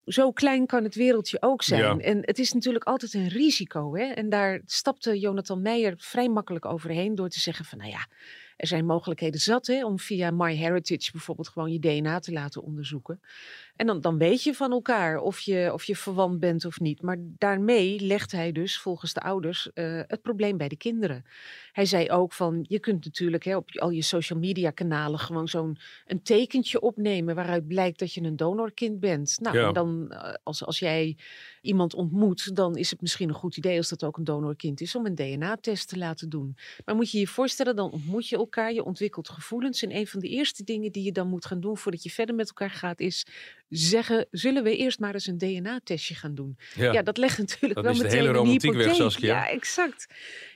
zo 0.06 0.32
klein 0.32 0.66
kan 0.66 0.84
het 0.84 0.96
wereldje 0.96 1.38
ook 1.42 1.64
zijn. 1.64 1.82
Ja. 1.82 1.98
En 1.98 2.18
het 2.22 2.40
is 2.40 2.52
natuurlijk 2.54 2.86
altijd 2.86 3.14
een 3.14 3.28
risico. 3.28 3.96
Hè? 3.96 4.04
En 4.04 4.30
daar 4.30 4.62
stapte 4.66 5.20
Jonathan 5.20 5.62
Meijer 5.62 5.94
vrij 5.98 6.30
makkelijk 6.30 6.66
overheen 6.66 7.16
door 7.16 7.30
te 7.30 7.40
zeggen 7.40 7.66
van 7.66 7.78
nou 7.78 7.90
ja 7.90 8.08
er 8.56 8.68
zijn 8.68 8.86
mogelijkheden 8.86 9.40
zat 9.40 9.68
hè, 9.68 9.86
om 9.86 10.00
via 10.00 10.32
MyHeritage 10.32 11.12
bijvoorbeeld 11.12 11.48
gewoon 11.48 11.72
je 11.72 11.80
DNA 11.80 12.20
te 12.20 12.32
laten 12.32 12.64
onderzoeken. 12.64 13.22
En 13.76 13.88
dan, 13.88 14.02
dan 14.02 14.18
weet 14.18 14.44
je 14.44 14.54
van 14.54 14.72
elkaar 14.72 15.20
of 15.20 15.40
je, 15.40 15.70
of 15.74 15.84
je 15.84 15.96
verwant 15.96 16.40
bent 16.40 16.66
of 16.66 16.80
niet. 16.80 17.02
Maar 17.02 17.18
daarmee 17.20 18.00
legt 18.00 18.32
hij 18.32 18.52
dus 18.52 18.78
volgens 18.78 19.14
de 19.14 19.22
ouders 19.22 19.70
uh, 19.74 20.02
het 20.08 20.22
probleem 20.22 20.58
bij 20.58 20.68
de 20.68 20.78
kinderen. 20.78 21.26
Hij 21.72 21.86
zei 21.86 22.10
ook 22.10 22.34
van, 22.34 22.66
je 22.68 22.80
kunt 22.80 23.06
natuurlijk 23.06 23.44
hè, 23.44 23.56
op 23.56 23.70
al 23.72 23.90
je 23.90 24.02
social 24.02 24.40
media 24.40 24.70
kanalen 24.70 25.20
gewoon 25.20 25.48
zo'n 25.48 25.78
een 26.06 26.22
tekentje 26.22 26.82
opnemen 26.82 27.36
waaruit 27.36 27.68
blijkt 27.68 28.00
dat 28.00 28.14
je 28.14 28.22
een 28.22 28.36
donorkind 28.36 29.00
bent. 29.00 29.38
Nou, 29.42 29.58
ja. 29.58 29.68
en 29.68 29.74
dan 29.74 30.08
uh, 30.10 30.34
als, 30.44 30.66
als 30.66 30.80
jij 30.80 31.18
iemand 31.62 31.94
ontmoet, 31.94 32.56
dan 32.56 32.76
is 32.76 32.90
het 32.90 33.02
misschien 33.02 33.30
een 33.30 33.36
goed 33.36 33.58
idee 33.58 33.78
als 33.78 33.90
dat 33.90 34.04
ook 34.04 34.18
een 34.18 34.24
donorkind 34.24 34.82
is 34.82 34.96
om 34.96 35.06
een 35.06 35.16
DNA-test 35.16 35.88
te 35.88 35.98
laten 35.98 36.30
doen. 36.30 36.58
Maar 36.86 36.96
moet 36.96 37.12
je 37.12 37.20
je 37.20 37.28
voorstellen, 37.28 37.76
dan 37.76 37.92
ontmoet 37.92 38.28
je 38.28 38.38
elkaar, 38.38 38.74
je 38.74 38.84
ontwikkelt 38.84 39.30
gevoelens. 39.30 39.84
En 39.84 39.96
een 39.96 40.08
van 40.08 40.20
de 40.20 40.30
eerste 40.30 40.64
dingen 40.64 40.92
die 40.92 41.04
je 41.04 41.12
dan 41.12 41.28
moet 41.28 41.46
gaan 41.46 41.60
doen 41.60 41.78
voordat 41.78 42.04
je 42.04 42.10
verder 42.10 42.36
met 42.36 42.48
elkaar 42.48 42.70
gaat, 42.70 43.00
is 43.00 43.26
zeggen, 43.78 44.28
zullen 44.32 44.64
we 44.64 44.78
eerst 44.78 45.00
maar 45.00 45.14
eens 45.14 45.28
een 45.28 45.38
DNA-testje 45.38 46.16
gaan 46.16 46.36
doen? 46.36 46.58
Ja, 46.76 46.92
ja 46.94 47.02
dat 47.02 47.18
legt 47.18 47.38
natuurlijk 47.38 47.74
dat 47.76 47.84
wel 47.84 47.94
meteen 47.94 48.10
de 48.10 48.16
hele 48.16 48.28
een 48.28 48.34
romantiek 48.36 48.62
hypotheek. 48.62 48.88
weg, 48.88 48.96
Saskia. 48.96 49.36
Ja, 49.36 49.50
exact. 49.50 50.08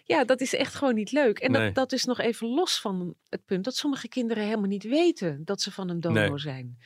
Ja, 0.03 0.23
dat 0.25 0.41
is 0.41 0.53
echt 0.55 0.75
gewoon 0.75 0.95
niet 0.95 1.11
leuk. 1.11 1.39
En 1.39 1.51
Nee. 1.51 1.65
dat, 1.65 1.75
dat 1.75 1.91
is 1.91 2.05
nog 2.05 2.19
even 2.19 2.47
los 2.47 2.79
van 2.81 3.15
het 3.29 3.45
punt 3.45 3.63
dat 3.63 3.75
sommige 3.75 4.07
kinderen 4.07 4.43
helemaal 4.43 4.69
niet 4.69 4.83
weten 4.83 5.41
dat 5.45 5.61
ze 5.61 5.71
van 5.71 5.89
een 5.89 5.99
donor 5.99 6.29
Nee. 6.29 6.37
zijn. 6.39 6.77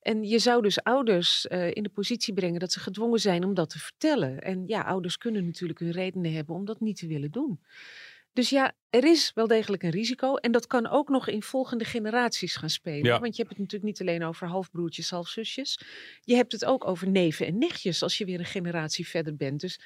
En 0.00 0.24
je 0.24 0.38
zou 0.38 0.62
dus 0.62 0.82
ouders 0.82 1.46
eh, 1.46 1.70
in 1.74 1.82
de 1.82 1.88
positie 1.88 2.34
brengen 2.34 2.60
dat 2.60 2.72
ze 2.72 2.80
gedwongen 2.80 3.18
zijn 3.20 3.44
om 3.44 3.54
dat 3.54 3.70
te 3.70 3.78
vertellen. 3.78 4.40
En 4.42 4.62
ja, 4.66 4.80
ouders 4.80 5.16
kunnen 5.18 5.44
natuurlijk 5.44 5.78
hun 5.78 5.90
redenen 5.90 6.32
hebben 6.32 6.54
om 6.54 6.64
dat 6.64 6.80
niet 6.80 6.96
te 6.98 7.06
willen 7.06 7.30
doen. 7.30 7.60
Dus 8.36 8.50
ja, 8.50 8.72
er 8.90 9.04
is 9.04 9.30
wel 9.34 9.46
degelijk 9.46 9.82
een 9.82 9.90
risico. 9.90 10.34
En 10.34 10.52
dat 10.52 10.66
kan 10.66 10.86
ook 10.88 11.08
nog 11.08 11.28
in 11.28 11.42
volgende 11.42 11.84
generaties 11.84 12.56
gaan 12.56 12.70
spelen. 12.70 13.04
Ja. 13.04 13.20
Want 13.20 13.36
je 13.36 13.42
hebt 13.42 13.48
het 13.56 13.58
natuurlijk 13.58 13.98
niet 13.98 14.00
alleen 14.08 14.24
over 14.24 14.46
halfbroertjes, 14.48 15.10
halfzusjes. 15.10 15.80
Je 16.20 16.34
hebt 16.34 16.52
het 16.52 16.64
ook 16.64 16.86
over 16.86 17.08
neven 17.08 17.46
en 17.46 17.58
nichtjes 17.58 18.02
als 18.02 18.18
je 18.18 18.24
weer 18.24 18.38
een 18.38 18.44
generatie 18.44 19.08
verder 19.08 19.36
bent. 19.36 19.60
Dus 19.60 19.80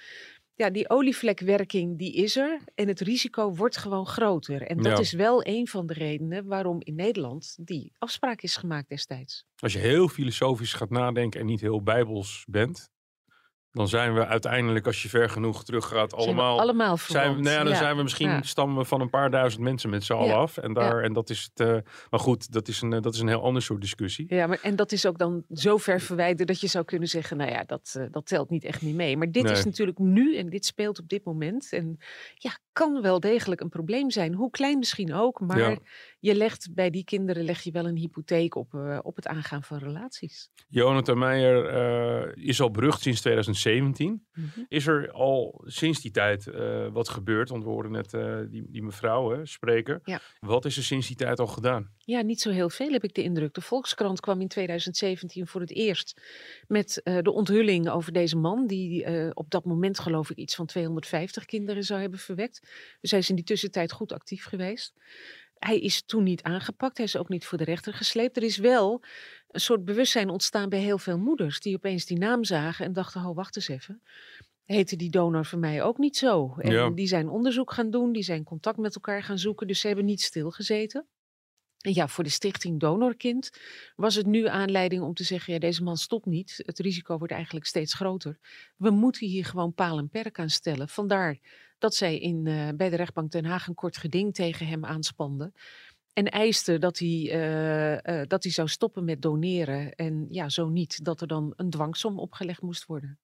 ja, 0.54 0.70
die 0.70 0.90
olievlekwerking 0.90 1.98
die 1.98 2.14
is 2.14 2.36
er. 2.36 2.60
En 2.74 2.88
het 2.88 3.00
risico 3.00 3.54
wordt 3.54 3.76
gewoon 3.76 4.06
groter. 4.06 4.62
En 4.62 4.76
dat 4.76 4.92
Ja. 4.92 4.98
is 4.98 5.12
wel 5.12 5.46
een 5.46 5.68
van 5.68 5.86
de 5.86 5.94
redenen 5.94 6.46
waarom 6.46 6.76
in 6.82 6.94
Nederland 6.94 7.56
die 7.60 7.92
afspraak 7.98 8.42
is 8.42 8.56
gemaakt 8.56 8.88
destijds. 8.88 9.44
Als 9.56 9.72
je 9.72 9.78
heel 9.78 10.08
filosofisch 10.08 10.72
gaat 10.72 10.90
nadenken 10.90 11.40
en 11.40 11.46
niet 11.46 11.60
heel 11.60 11.82
bijbels 11.82 12.44
bent, 12.48 12.90
dan 13.72 13.88
zijn 13.88 14.14
we 14.14 14.26
uiteindelijk, 14.26 14.86
als 14.86 15.02
je 15.02 15.08
ver 15.08 15.30
genoeg 15.30 15.64
teruggaat, 15.64 16.10
Zijn 16.10 16.22
allemaal. 16.22 16.60
allemaal 16.60 16.96
Zijn, 16.96 17.34
we- 17.34 17.40
nou 17.40 17.54
ja, 17.56 17.62
dan 17.62 17.72
Ja. 17.72 17.78
zijn 17.78 17.96
we 17.96 18.02
misschien 18.02 18.28
Ja. 18.28 18.42
stammen 18.42 18.76
we 18.78 18.84
van 18.84 19.00
een 19.00 19.10
paar 19.10 19.30
duizend 19.30 19.62
mensen 19.62 19.90
met 19.90 20.04
z'n 20.04 20.12
allen 20.12 20.36
af. 20.36 20.56
En, 20.56 20.72
daar, 20.72 21.02
en 21.02 21.12
dat 21.12 21.30
is 21.30 21.50
het. 21.54 21.68
eh, 21.68 21.76
maar 22.10 22.20
goed, 22.20 22.52
dat 22.52 22.68
is, 22.68 22.80
een, 22.80 22.92
eh, 22.92 23.00
dat 23.00 23.14
is 23.14 23.20
een 23.20 23.28
heel 23.28 23.42
ander 23.42 23.62
soort 23.62 23.80
discussie. 23.80 24.34
Ja, 24.34 24.46
maar, 24.46 24.58
en 24.62 24.76
dat 24.76 24.92
is 24.92 25.06
ook 25.06 25.18
dan 25.18 25.44
zo 25.52 25.76
ver 25.76 26.00
verwijderd 26.00 26.48
dat 26.48 26.60
je 26.60 26.66
zou 26.66 26.84
kunnen 26.84 27.08
zeggen, 27.08 27.36
nou 27.36 27.50
ja, 27.50 27.64
dat, 27.64 27.94
eh, 27.98 28.04
dat 28.10 28.26
telt 28.26 28.50
niet 28.50 28.64
echt 28.64 28.82
niet 28.82 28.94
mee. 28.94 29.16
Maar 29.16 29.30
dit 29.30 29.42
Nee. 29.42 29.52
is 29.52 29.64
natuurlijk 29.64 29.98
nu 29.98 30.36
en 30.36 30.48
dit 30.50 30.64
speelt 30.64 30.98
op 30.98 31.08
dit 31.08 31.24
moment. 31.24 31.72
En 31.72 31.98
ja, 32.34 32.50
kan 32.72 33.02
wel 33.02 33.20
degelijk 33.20 33.60
een 33.60 33.68
probleem 33.68 34.10
zijn. 34.10 34.34
Hoe 34.34 34.50
klein 34.50 34.78
misschien 34.78 35.14
ook, 35.14 35.40
maar 35.40 35.78
je 36.20 36.34
legt 36.34 36.68
bij 36.74 36.90
die 36.90 37.04
kinderen 37.04 37.44
leg 37.44 37.60
je 37.62 37.70
wel 37.70 37.86
een 37.86 37.96
hypotheek 37.96 38.54
op, 38.54 38.74
op 39.02 39.16
het 39.16 39.26
aangaan 39.26 39.62
van 39.62 39.78
relaties. 39.78 40.50
Jonathan 40.68 41.18
Meijer 41.18 42.36
is 42.38 42.60
al 42.60 42.70
berucht 42.70 43.00
sinds 43.02 43.20
2017. 43.60 44.26
Mhm. 44.34 44.64
Is 44.68 44.86
er 44.86 45.10
al 45.12 45.62
sinds 45.64 46.00
die 46.00 46.10
tijd 46.10 46.46
uh, 46.46 46.86
wat 46.92 47.08
gebeurd? 47.08 47.48
Want 47.48 47.64
we 47.64 47.70
hoorden 47.70 47.92
net 47.92 48.12
uh, 48.12 48.38
die, 48.48 48.66
die 48.68 48.82
mevrouw 48.82 49.30
hè, 49.30 49.46
spreken. 49.46 50.00
Ja. 50.04 50.20
Wat 50.40 50.64
is 50.64 50.76
er 50.76 50.82
sinds 50.82 51.06
die 51.06 51.16
tijd 51.16 51.38
al 51.38 51.46
gedaan? 51.46 51.90
Ja, 51.98 52.20
niet 52.20 52.40
zo 52.40 52.50
heel 52.50 52.70
veel 52.70 52.90
heb 52.90 53.04
ik 53.04 53.14
de 53.14 53.22
indruk. 53.22 53.54
De 53.54 53.60
Volkskrant 53.60 54.20
kwam 54.20 54.40
in 54.40 54.48
2017 54.48 55.46
voor 55.46 55.60
het 55.60 55.72
eerst 55.72 56.20
met 56.66 57.00
uh, 57.04 57.18
de 57.22 57.32
onthulling 57.32 57.88
over 57.88 58.12
deze 58.12 58.36
man. 58.36 58.66
Die 58.66 59.08
op 59.34 59.50
dat 59.50 59.64
moment 59.64 59.98
geloof 59.98 60.30
ik 60.30 60.36
iets 60.36 60.54
van 60.54 60.66
250 60.66 61.44
kinderen 61.44 61.84
zou 61.84 62.00
hebben 62.00 62.18
verwekt. 62.18 62.68
Dus 63.00 63.10
hij 63.10 63.20
is 63.20 63.28
in 63.28 63.34
die 63.34 63.44
tussentijd 63.44 63.92
goed 63.92 64.12
actief 64.12 64.44
geweest. 64.44 64.94
Hij 65.60 65.78
is 65.78 66.02
toen 66.02 66.22
niet 66.22 66.42
aangepakt. 66.42 66.96
Hij 66.96 67.06
is 67.06 67.16
ook 67.16 67.28
niet 67.28 67.46
voor 67.46 67.58
de 67.58 67.64
rechter 67.64 67.94
gesleept. 67.94 68.36
Er 68.36 68.42
is 68.42 68.56
wel 68.56 69.02
een 69.50 69.60
soort 69.60 69.84
bewustzijn 69.84 70.28
ontstaan 70.28 70.68
bij 70.68 70.80
heel 70.80 70.98
veel 70.98 71.18
moeders. 71.18 71.60
Die 71.60 71.76
opeens 71.76 72.06
die 72.06 72.18
naam 72.18 72.44
zagen 72.44 72.84
en 72.84 72.92
dachten, 72.92 73.24
oh 73.24 73.34
wacht 73.34 73.56
eens 73.56 73.68
even. 73.68 74.02
Heette 74.64 74.96
die 74.96 75.10
donor 75.10 75.46
voor 75.46 75.58
mij 75.58 75.82
ook 75.82 75.98
niet 75.98 76.16
zo? 76.16 76.54
En 76.58 76.94
die 76.94 77.06
zijn 77.06 77.28
onderzoek 77.28 77.72
gaan 77.72 77.90
doen. 77.90 78.12
Die 78.12 78.22
zijn 78.22 78.44
contact 78.44 78.78
met 78.78 78.94
elkaar 78.94 79.22
gaan 79.22 79.38
zoeken. 79.38 79.66
Dus 79.66 79.80
ze 79.80 79.86
hebben 79.86 80.04
niet 80.04 80.20
stilgezeten. 80.20 81.06
En 81.80 81.94
ja, 81.94 82.08
voor 82.08 82.24
de 82.24 82.30
stichting 82.30 82.80
Donorkind 82.80 83.50
was 83.96 84.14
het 84.14 84.26
nu 84.26 84.46
aanleiding 84.46 85.02
om 85.02 85.14
te 85.14 85.24
zeggen: 85.24 85.52
ja, 85.52 85.58
deze 85.58 85.82
man 85.82 85.96
stopt 85.96 86.26
niet. 86.26 86.62
Het 86.66 86.78
risico 86.78 87.18
wordt 87.18 87.32
eigenlijk 87.32 87.66
steeds 87.66 87.94
groter. 87.94 88.38
We 88.76 88.90
moeten 88.90 89.26
hier 89.26 89.44
gewoon 89.44 89.74
paal 89.74 89.98
en 89.98 90.08
perk 90.08 90.38
aan 90.38 90.50
stellen. 90.50 90.88
Vandaar 90.88 91.38
dat 91.78 91.94
zij 91.94 92.18
in, 92.18 92.46
uh, 92.46 92.68
bij 92.76 92.88
de 92.88 92.96
rechtbank 92.96 93.30
Den 93.30 93.44
Haag 93.44 93.66
een 93.66 93.74
kort 93.74 93.96
geding 93.96 94.34
tegen 94.34 94.66
hem 94.66 94.84
aanspande. 94.84 95.52
En 96.12 96.24
eiste 96.24 96.78
dat 96.78 96.98
hij, 96.98 97.08
uh, 97.08 97.92
uh, 97.92 98.26
dat 98.26 98.42
hij 98.42 98.52
zou 98.52 98.68
stoppen 98.68 99.04
met 99.04 99.22
doneren. 99.22 99.94
En 99.94 100.26
ja, 100.28 100.48
zo 100.48 100.68
niet, 100.68 101.04
dat 101.04 101.20
er 101.20 101.26
dan 101.26 101.52
een 101.56 101.70
dwangsom 101.70 102.18
opgelegd 102.18 102.62
moest 102.62 102.86
worden. 102.86 103.18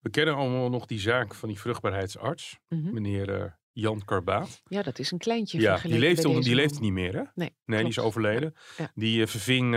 We 0.00 0.10
kennen 0.10 0.34
allemaal 0.34 0.70
nog 0.70 0.86
die 0.86 1.00
zaak 1.00 1.34
van 1.34 1.48
die 1.48 1.60
vruchtbaarheidsarts, 1.60 2.58
mm 2.68 2.82
-hmm. 2.82 2.94
meneer 2.94 3.58
Jan 3.72 4.04
Karbaat. 4.04 4.62
Ja, 4.64 4.82
dat 4.82 4.98
is 4.98 5.10
een 5.10 5.18
kleintje. 5.18 5.60
Ja, 5.60 5.78
die 5.78 5.98
leeft, 5.98 6.24
onder, 6.24 6.42
die 6.42 6.54
leeft 6.54 6.80
niet 6.80 6.92
meer, 6.92 7.14
hè? 7.14 7.22
Nee, 7.34 7.56
nee 7.64 7.78
die 7.78 7.88
is 7.88 7.98
overleden. 7.98 8.54
Ja. 8.76 8.90
Die 8.94 9.26
verving 9.26 9.70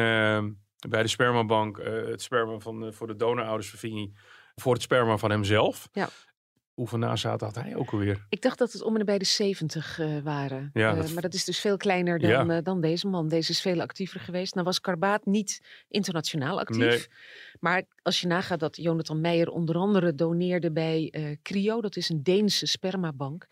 bij 0.88 1.01
de 1.01 1.07
spermabank 1.07 1.77
het 1.84 2.22
sperma 2.22 2.60
van, 2.60 2.93
voor 2.93 3.07
de 3.07 3.15
donorouders 3.15 3.69
verving 3.69 3.96
hij 3.96 4.12
voor 4.55 4.74
het 4.74 4.81
sperma 4.81 5.17
van 5.17 5.31
hemzelf. 5.31 5.89
Ja. 5.91 6.10
Hoeveel 6.77 6.98
nazaten 6.98 7.48
had 7.48 7.55
hij 7.55 7.75
ook 7.75 7.91
alweer? 7.91 8.25
Ik 8.29 8.41
dacht 8.41 8.57
dat 8.57 8.72
het 8.72 8.81
om 8.81 8.98
en 8.98 9.05
bij 9.05 9.17
de 9.17 9.25
70 9.25 10.00
uh, 10.00 10.19
waren. 10.19 10.69
Ja, 10.74 10.96
uh, 10.96 11.12
Maar 11.13 11.22
dat 11.22 11.34
is 11.34 11.46
dus 11.46 11.60
veel 11.60 11.77
kleiner 11.77 12.19
dan, 12.19 12.29
ja. 12.29 12.46
uh, 12.46 12.63
dan 12.63 12.81
deze 12.81 13.07
man. 13.07 13.27
Deze 13.27 13.51
is 13.51 13.62
veel 13.62 13.81
actiever 13.81 14.19
geweest. 14.19 14.53
Nou 14.53 14.65
was 14.65 14.81
Karbaat 14.81 15.25
niet 15.25 15.62
internationaal 15.89 16.60
actief. 16.60 16.77
Nee. 16.77 17.07
Maar 17.60 17.84
als 18.01 18.22
je 18.22 18.27
nagaat 18.27 18.60
dat 18.60 18.75
Jonathan 18.75 19.22
Meijer 19.22 19.50
onder 19.50 19.75
andere 19.75 20.15
doneerde 20.15 20.72
bij 20.72 21.13
CRIO. 21.41 21.81
Dat 21.81 21.96
is 21.96 22.10
een 22.10 22.24
Deense 22.24 22.65
spermabank. 22.65 23.48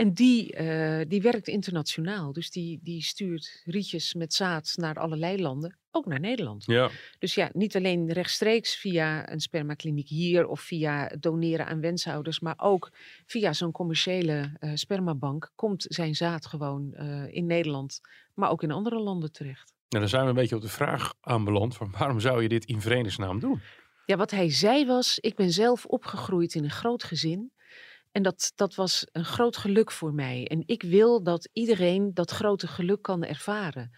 En 0.00 0.12
die, 0.12 0.60
uh, 0.60 1.00
die 1.08 1.22
werkt 1.22 1.48
internationaal. 1.48 2.32
Dus 2.32 2.50
die, 2.50 2.80
die 2.82 3.02
stuurt 3.02 3.62
rietjes 3.64 4.14
met 4.14 4.34
zaad 4.34 4.72
naar 4.76 4.94
allerlei 4.94 5.42
landen, 5.42 5.78
ook 5.90 6.06
naar 6.06 6.20
Nederland. 6.20 6.64
Ja. 6.66 6.90
Dus 7.18 7.34
ja, 7.34 7.50
niet 7.52 7.76
alleen 7.76 8.12
rechtstreeks 8.12 8.76
via 8.76 9.32
een 9.32 9.40
spermakliniek 9.40 10.08
hier 10.08 10.46
of 10.46 10.60
via 10.60 11.12
doneren 11.18 11.66
aan 11.66 11.80
wenshouders, 11.80 12.40
maar 12.40 12.54
ook 12.56 12.90
via 13.26 13.52
zo'n 13.52 13.72
commerciële 13.72 14.56
uh, 14.60 14.70
spermabank 14.74 15.52
komt 15.54 15.86
zijn 15.88 16.14
zaad 16.14 16.46
gewoon 16.46 16.94
uh, 16.94 17.34
in 17.34 17.46
Nederland, 17.46 18.00
maar 18.34 18.50
ook 18.50 18.62
in 18.62 18.70
andere 18.70 18.98
landen 19.00 19.32
terecht. 19.32 19.72
Nou, 19.88 20.02
dan 20.02 20.08
zijn 20.08 20.22
we 20.22 20.28
een 20.28 20.34
beetje 20.34 20.56
op 20.56 20.62
de 20.62 20.68
vraag 20.68 21.14
aanbeland 21.20 21.76
van 21.76 21.94
waarom 21.98 22.20
zou 22.20 22.42
je 22.42 22.48
dit 22.48 22.64
in 22.64 22.80
vredesnaam 22.80 23.40
doen? 23.40 23.60
Ja, 24.06 24.16
wat 24.16 24.30
hij 24.30 24.50
zei 24.50 24.86
was, 24.86 25.18
ik 25.18 25.36
ben 25.36 25.50
zelf 25.50 25.86
opgegroeid 25.86 26.54
in 26.54 26.64
een 26.64 26.70
groot 26.70 27.04
gezin. 27.04 27.52
En 28.12 28.22
dat, 28.22 28.52
dat 28.54 28.74
was 28.74 29.06
een 29.12 29.24
groot 29.24 29.56
geluk 29.56 29.90
voor 29.90 30.14
mij. 30.14 30.46
En 30.46 30.62
ik 30.66 30.82
wil 30.82 31.22
dat 31.22 31.48
iedereen 31.52 32.14
dat 32.14 32.30
grote 32.30 32.66
geluk 32.66 33.02
kan 33.02 33.24
ervaren. 33.24 33.90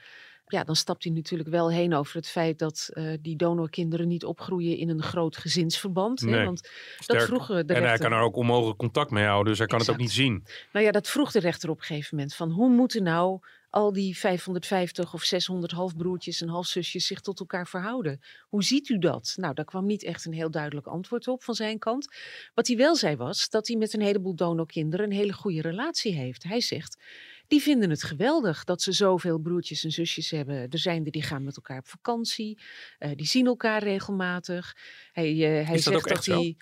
Ja, 0.46 0.64
dan 0.64 0.76
stapt 0.76 1.04
hij 1.04 1.12
natuurlijk 1.12 1.48
wel 1.48 1.70
heen 1.70 1.94
over 1.94 2.16
het 2.16 2.28
feit 2.28 2.58
dat 2.58 2.90
uh, 2.92 3.12
die 3.20 3.36
donorkinderen 3.36 4.08
niet 4.08 4.24
opgroeien 4.24 4.76
in 4.76 4.88
een 4.88 5.02
groot 5.02 5.36
gezinsverband. 5.36 6.20
Nee, 6.20 6.34
hè? 6.34 6.44
Want 6.44 6.68
dat 7.06 7.22
vroegen 7.22 7.54
de 7.66 7.72
rechter... 7.72 7.76
En 7.76 7.88
hij 7.88 7.98
kan 7.98 8.12
er 8.12 8.24
ook 8.24 8.36
onmogelijk 8.36 8.78
contact 8.78 9.10
mee 9.10 9.24
houden, 9.24 9.48
dus 9.48 9.58
hij 9.58 9.66
kan 9.66 9.78
exact. 9.78 9.98
het 9.98 10.06
ook 10.06 10.12
niet 10.12 10.24
zien. 10.24 10.44
Nou 10.72 10.84
ja, 10.84 10.92
dat 10.92 11.08
vroeg 11.08 11.32
de 11.32 11.40
rechter 11.40 11.70
op 11.70 11.78
een 11.78 11.84
gegeven 11.84 12.16
moment. 12.16 12.34
Van 12.34 12.50
hoe 12.50 12.70
moeten 12.70 13.02
nou 13.02 13.40
al 13.72 13.92
die 13.92 14.18
550 14.18 15.14
of 15.14 15.22
600 15.22 15.72
halfbroertjes 15.72 16.40
en 16.40 16.48
halfzusjes 16.48 17.06
zich 17.06 17.20
tot 17.20 17.40
elkaar 17.40 17.66
verhouden? 17.66 18.20
Hoe 18.48 18.64
ziet 18.64 18.88
u 18.88 18.98
dat? 18.98 19.34
Nou, 19.36 19.54
daar 19.54 19.64
kwam 19.64 19.86
niet 19.86 20.02
echt 20.02 20.24
een 20.24 20.32
heel 20.32 20.50
duidelijk 20.50 20.86
antwoord 20.86 21.28
op 21.28 21.42
van 21.42 21.54
zijn 21.54 21.78
kant. 21.78 22.08
Wat 22.54 22.66
hij 22.66 22.76
wel 22.76 22.96
zei 22.96 23.16
was 23.16 23.48
dat 23.48 23.66
hij 23.66 23.76
met 23.76 23.92
een 23.92 24.00
heleboel 24.00 24.34
donorkinderen 24.34 25.06
een 25.06 25.12
hele 25.12 25.32
goede 25.32 25.60
relatie 25.60 26.14
heeft. 26.14 26.42
Hij 26.42 26.60
zegt, 26.60 27.02
die 27.46 27.62
vinden 27.62 27.90
het 27.90 28.02
geweldig 28.02 28.64
dat 28.64 28.82
ze 28.82 28.92
zoveel 28.92 29.38
broertjes 29.38 29.84
en 29.84 29.90
zusjes 29.90 30.30
hebben. 30.30 30.68
Er 30.68 30.78
zijn 30.78 31.04
er 31.04 31.10
die 31.10 31.22
gaan 31.22 31.44
met 31.44 31.56
elkaar 31.56 31.78
op 31.78 31.88
vakantie, 31.88 32.58
uh, 32.98 33.10
die 33.14 33.26
zien 33.26 33.46
elkaar 33.46 33.82
regelmatig. 33.82 34.76
Hij, 35.12 35.32
uh, 35.32 35.66
hij 35.66 35.78
zegt 35.78 36.08
dat, 36.08 36.16
dat 36.16 36.26
hij... 36.26 36.56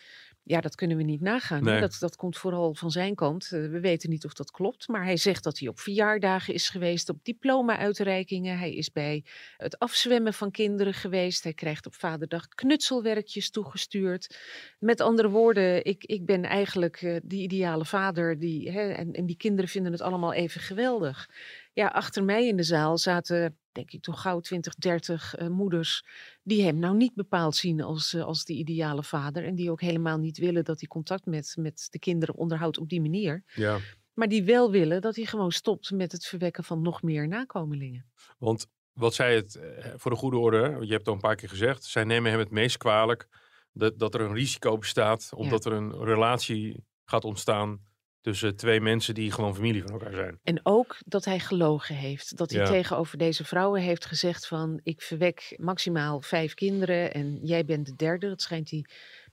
Ja, 0.51 0.61
dat 0.61 0.75
kunnen 0.75 0.97
we 0.97 1.03
niet 1.03 1.21
nagaan. 1.21 1.65
Nee. 1.65 1.81
Dat, 1.81 1.97
dat 2.01 2.17
komt 2.17 2.37
vooral 2.37 2.75
van 2.75 2.91
zijn 2.91 3.15
kant. 3.15 3.51
Uh, 3.53 3.71
we 3.71 3.81
weten 3.81 4.11
niet 4.11 4.25
of 4.25 4.33
dat 4.33 4.51
klopt. 4.51 4.89
Maar 4.89 5.05
hij 5.05 5.17
zegt 5.17 5.45
dat 5.45 5.59
hij 5.59 5.69
op 5.69 5.79
verjaardagen 5.81 6.55
is 6.55 6.69
geweest, 6.69 7.09
op 7.09 7.25
diploma-uitreikingen. 7.25 8.59
Hij 8.59 8.75
is 8.75 8.93
bij 8.93 9.25
het 9.57 9.79
afzwemmen 9.79 10.35
van 10.35 10.51
kinderen 10.51 10.95
geweest. 10.95 11.43
Hij 11.43 11.53
krijgt 11.53 11.87
op 11.87 11.95
vaderdag 11.95 12.49
knutselwerkjes 12.49 13.51
toegestuurd. 13.51 14.39
Met 14.79 15.01
andere 15.01 15.29
woorden, 15.29 15.85
ik, 15.85 16.05
ik 16.05 16.25
ben 16.25 16.45
eigenlijk 16.45 17.03
uh, 17.03 17.17
die 17.23 17.43
ideale 17.43 17.85
vader. 17.85 18.39
Die, 18.39 18.71
hè, 18.71 18.91
en, 18.93 19.13
en 19.13 19.27
die 19.27 19.37
kinderen 19.37 19.71
vinden 19.71 19.93
het 19.93 20.01
allemaal 20.01 20.33
even 20.33 20.61
geweldig. 20.61 21.29
Ja, 21.73 21.87
achter 21.87 22.25
mij 22.25 22.47
in 22.47 22.57
de 22.57 22.63
zaal 22.63 22.99
zaten 22.99 23.59
denk 23.73 23.91
ik 23.91 24.03
toch 24.03 24.21
gauw 24.21 24.41
20, 24.41 24.75
30 24.75 25.39
uh, 25.39 25.49
moeders 25.49 26.05
die 26.43 26.63
hem 26.63 26.79
nou 26.79 26.97
niet 26.97 27.15
bepaald 27.15 27.57
zien 27.57 27.81
als, 27.81 28.15
uh, 28.15 28.25
als 28.25 28.45
de 28.45 28.53
ideale 28.53 29.03
vader. 29.03 29.45
En 29.45 29.55
die 29.55 29.71
ook 29.71 29.81
helemaal 29.81 30.19
niet 30.19 30.39
willen 30.39 30.65
dat 30.65 30.81
hij 30.81 30.89
contact 30.89 31.27
met, 31.27 31.55
met 31.59 31.87
de 31.91 31.99
kinderen 31.99 32.35
onderhoudt 32.35 32.79
op 32.79 32.89
die 32.89 33.01
manier. 33.01 33.43
Ja. 33.55 33.79
Maar 34.15 34.29
die 34.29 34.45
wel 34.45 34.71
willen 34.71 35.01
dat 35.01 35.17
hij 35.17 35.25
gewoon 35.25 35.53
stopt 35.53 35.91
met 35.91 36.13
het 36.13 36.27
verwekken 36.27 36.65
van 36.65 36.83
nog 36.83 37.03
meer 37.03 37.29
nakomelingen. 37.29 38.11
Want 38.39 38.67
wat 38.93 39.15
zij 39.15 39.35
het, 39.35 39.55
uh, 39.55 39.85
voor 39.97 40.11
de 40.11 40.17
goede 40.17 40.37
orde, 40.39 40.59
je 40.59 40.93
hebt 40.93 40.93
het 40.93 41.09
al 41.09 41.15
een 41.15 41.21
paar 41.21 41.37
keer 41.37 41.49
gezegd, 41.49 41.85
zij 41.85 42.05
nemen 42.05 42.31
hem 42.31 42.41
het 42.41 42.51
meest 42.51 42.77
kwalijk 42.77 43.29
dat, 43.73 43.99
dat 43.99 44.15
er 44.15 44.21
een 44.21 44.35
risico 44.35 44.79
bestaat, 44.79 45.31
omdat 45.35 45.65
ja. 45.65 45.71
er 45.71 45.77
een 45.77 46.05
relatie 46.05 46.85
gaat 47.05 47.25
ontstaan 47.25 47.81
tussen 48.21 48.57
twee 48.57 48.81
mensen 48.81 49.15
die 49.15 49.33
gewoon 49.33 49.55
familie 49.55 49.83
van 49.83 49.93
elkaar 49.93 50.13
zijn. 50.13 50.39
En 50.43 50.61
ook 50.63 50.97
dat 51.07 51.25
hij 51.25 51.39
gelogen 51.39 51.95
heeft. 51.95 52.37
Dat 52.37 52.51
hij 52.51 52.61
ja. 52.61 52.67
tegenover 52.67 53.19
deze 53.19 53.45
vrouwen 53.45 53.81
heeft 53.81 54.05
gezegd 54.05 54.47
van... 54.47 54.81
ik 54.83 55.03
verwek 55.03 55.55
maximaal 55.57 56.21
vijf 56.21 56.55
kinderen 56.55 57.15
en 57.15 57.39
jij 57.43 57.65
bent 57.65 57.87
de 57.87 57.97
derde. 57.97 58.29
Dat 58.29 58.43
schijnt 58.43 58.71
hij 58.71 58.85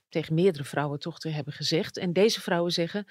tegen 0.10 0.34
meerdere 0.34 0.64
vrouwen 0.64 1.00
toch 1.00 1.20
te 1.20 1.30
hebben 1.30 1.54
gezegd. 1.54 1.98
En 1.98 2.14
deze 2.14 2.42
vrouwen 2.42 2.72
zeggen... 2.72 3.06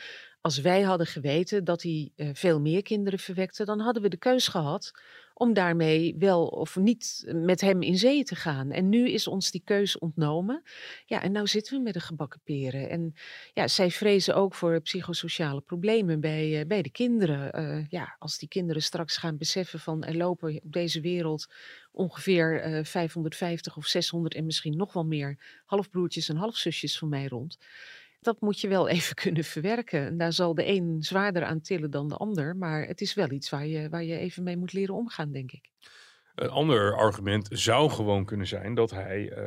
als 0.46 0.60
wij 0.60 0.82
hadden 0.82 1.06
geweten 1.06 1.64
dat 1.64 1.82
hij 1.82 2.10
uh, 2.16 2.28
veel 2.32 2.60
meer 2.60 2.82
kinderen 2.82 3.18
verwekte... 3.18 3.64
dan 3.64 3.80
hadden 3.80 4.02
we 4.02 4.08
de 4.08 4.16
keus 4.16 4.48
gehad 4.48 4.92
om 5.34 5.52
daarmee 5.52 6.14
wel 6.18 6.46
of 6.46 6.76
niet 6.76 7.24
met 7.32 7.60
hem 7.60 7.82
in 7.82 7.98
zee 7.98 8.24
te 8.24 8.34
gaan. 8.34 8.70
En 8.70 8.88
nu 8.88 9.10
is 9.10 9.26
ons 9.26 9.50
die 9.50 9.62
keus 9.64 9.98
ontnomen. 9.98 10.62
Ja, 11.06 11.22
en 11.22 11.32
nou 11.32 11.46
zitten 11.46 11.76
we 11.76 11.82
met 11.82 11.94
de 11.94 12.00
gebakken 12.00 12.40
peren. 12.44 12.90
En 12.90 13.14
ja, 13.54 13.68
zij 13.68 13.90
vrezen 13.90 14.34
ook 14.34 14.54
voor 14.54 14.80
psychosociale 14.80 15.60
problemen 15.60 16.20
bij, 16.20 16.60
uh, 16.60 16.66
bij 16.66 16.82
de 16.82 16.90
kinderen. 16.90 17.60
Uh, 17.60 17.86
ja, 17.88 18.16
als 18.18 18.38
die 18.38 18.48
kinderen 18.48 18.82
straks 18.82 19.16
gaan 19.16 19.36
beseffen 19.36 19.80
van 19.80 20.04
er 20.04 20.16
lopen 20.16 20.60
op 20.64 20.72
deze 20.72 21.00
wereld 21.00 21.46
ongeveer 21.92 22.76
uh, 22.78 22.84
550 22.84 23.76
of 23.76 23.86
600 23.86 24.34
en 24.34 24.46
misschien 24.46 24.76
nog 24.76 24.92
wel 24.92 25.04
meer 25.04 25.62
halfbroertjes 25.64 26.28
en 26.28 26.36
halfzusjes 26.36 26.98
van 26.98 27.08
mij 27.08 27.26
rond 27.26 27.58
dat 28.26 28.40
moet 28.40 28.60
je 28.60 28.68
wel 28.68 28.88
even 28.96 29.14
kunnen 29.14 29.44
verwerken. 29.44 30.06
En 30.06 30.16
daar 30.16 30.32
zal 30.32 30.54
de 30.54 30.66
een 30.66 30.96
zwaarder 31.00 31.44
aan 31.44 31.60
tillen 31.60 31.90
dan 31.90 32.08
de 32.08 32.16
ander. 32.16 32.56
Maar 32.56 32.86
het 32.86 33.00
is 33.00 33.14
wel 33.14 33.30
iets 33.30 33.50
waar 33.50 33.66
je, 33.66 33.88
waar 33.88 34.04
je 34.04 34.18
even 34.18 34.42
mee 34.42 34.56
moet 34.56 34.72
leren 34.72 34.94
omgaan, 34.94 35.32
denk 35.32 35.52
ik. 35.52 35.70
Een 36.34 36.50
ander 36.50 36.96
argument 36.96 37.48
zou 37.50 37.90
gewoon 37.90 38.24
kunnen 38.24 38.46
zijn 38.46 38.74
dat 38.74 38.90
hij 38.90 39.20
uh, 39.20 39.38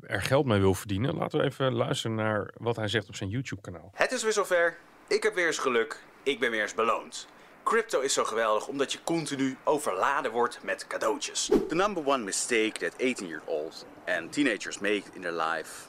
er 0.00 0.22
geld 0.22 0.46
mee 0.46 0.60
wil 0.60 0.74
verdienen. 0.74 1.14
Laten 1.14 1.38
we 1.38 1.44
even 1.44 1.72
luisteren 1.72 2.16
naar 2.16 2.54
wat 2.56 2.76
hij 2.76 2.88
zegt 2.88 3.08
op 3.08 3.14
zijn 3.14 3.30
YouTube-kanaal. 3.30 3.90
Het 3.94 4.12
is 4.12 4.22
weer 4.22 4.32
zover. 4.32 4.76
Ik 5.08 5.22
heb 5.22 5.34
weer 5.34 5.46
eens 5.46 5.58
geluk. 5.58 6.02
Ik 6.22 6.40
ben 6.40 6.50
weer 6.50 6.62
eens 6.62 6.74
beloond. 6.74 7.28
Crypto 7.64 8.00
is 8.00 8.12
zo 8.12 8.24
geweldig 8.24 8.68
omdat 8.68 8.92
je 8.92 8.98
continu 9.04 9.56
overladen 9.64 10.32
wordt 10.32 10.62
met 10.62 10.86
cadeautjes. 10.86 11.50
The 11.68 11.74
number 11.74 12.06
one 12.06 12.24
mistake 12.24 12.72
that 12.72 12.92
18-year-olds 12.92 13.84
and 14.06 14.32
teenagers 14.32 14.78
make 14.78 15.02
in 15.12 15.20
their 15.20 15.36
life 15.36 15.88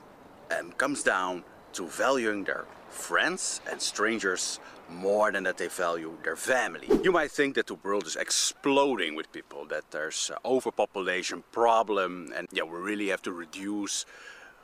um, 0.59 0.75
comes 0.75 1.03
down 1.03 1.43
to 1.73 1.87
valuing 1.87 2.45
their 2.45 2.65
friends 2.89 3.61
and 3.71 3.81
strangers 3.81 4.59
more 4.89 5.31
than 5.31 5.43
that 5.43 5.57
they 5.57 5.67
value 5.67 6.11
their 6.23 6.35
family. 6.35 6.87
You 7.03 7.11
might 7.11 7.31
think 7.31 7.55
that 7.55 7.65
the 7.65 7.77
world 7.83 8.05
is 8.05 8.15
exploding 8.15 9.15
with 9.15 9.31
people, 9.31 9.65
that 9.67 9.83
there's 9.89 10.29
an 10.29 10.37
overpopulation 10.43 11.43
problem, 11.51 12.31
and 12.35 12.47
yeah, 12.51 12.63
we 12.63 12.77
really 12.79 13.09
have 13.09 13.21
to 13.21 13.31
reduce 13.31 14.05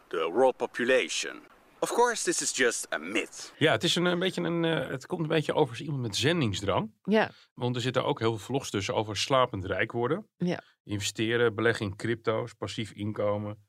the 0.10 0.30
world 0.30 0.58
population. 0.58 1.42
Of 1.82 1.94
course, 1.94 2.24
this 2.24 2.42
is 2.42 2.52
just 2.52 2.88
a 2.94 2.98
myth. 2.98 3.54
Ja, 3.58 3.72
het, 3.72 3.84
is 3.84 3.96
een, 3.96 4.06
een 4.06 4.20
beetje 4.20 4.42
een, 4.42 4.64
uh, 4.64 4.88
het 4.88 5.06
komt 5.06 5.22
een 5.22 5.28
beetje 5.28 5.54
over 5.54 5.70
als 5.70 5.82
iemand 5.82 6.02
met 6.02 6.16
zendingsdrang. 6.16 6.92
Ja. 7.04 7.32
Want 7.54 7.76
er 7.76 7.82
zitten 7.82 8.06
ook 8.06 8.20
heel 8.20 8.30
veel 8.30 8.46
vlogs 8.46 8.70
tussen 8.70 8.96
over 8.96 9.18
slapend 9.18 9.66
rijk 9.66 9.92
worden. 9.92 10.28
Ja. 10.38 10.62
Investeren, 10.84 11.56
beleggen 11.56 11.86
in 11.86 11.96
crypto's, 11.96 12.54
passief 12.54 12.92
inkomen. 12.92 13.66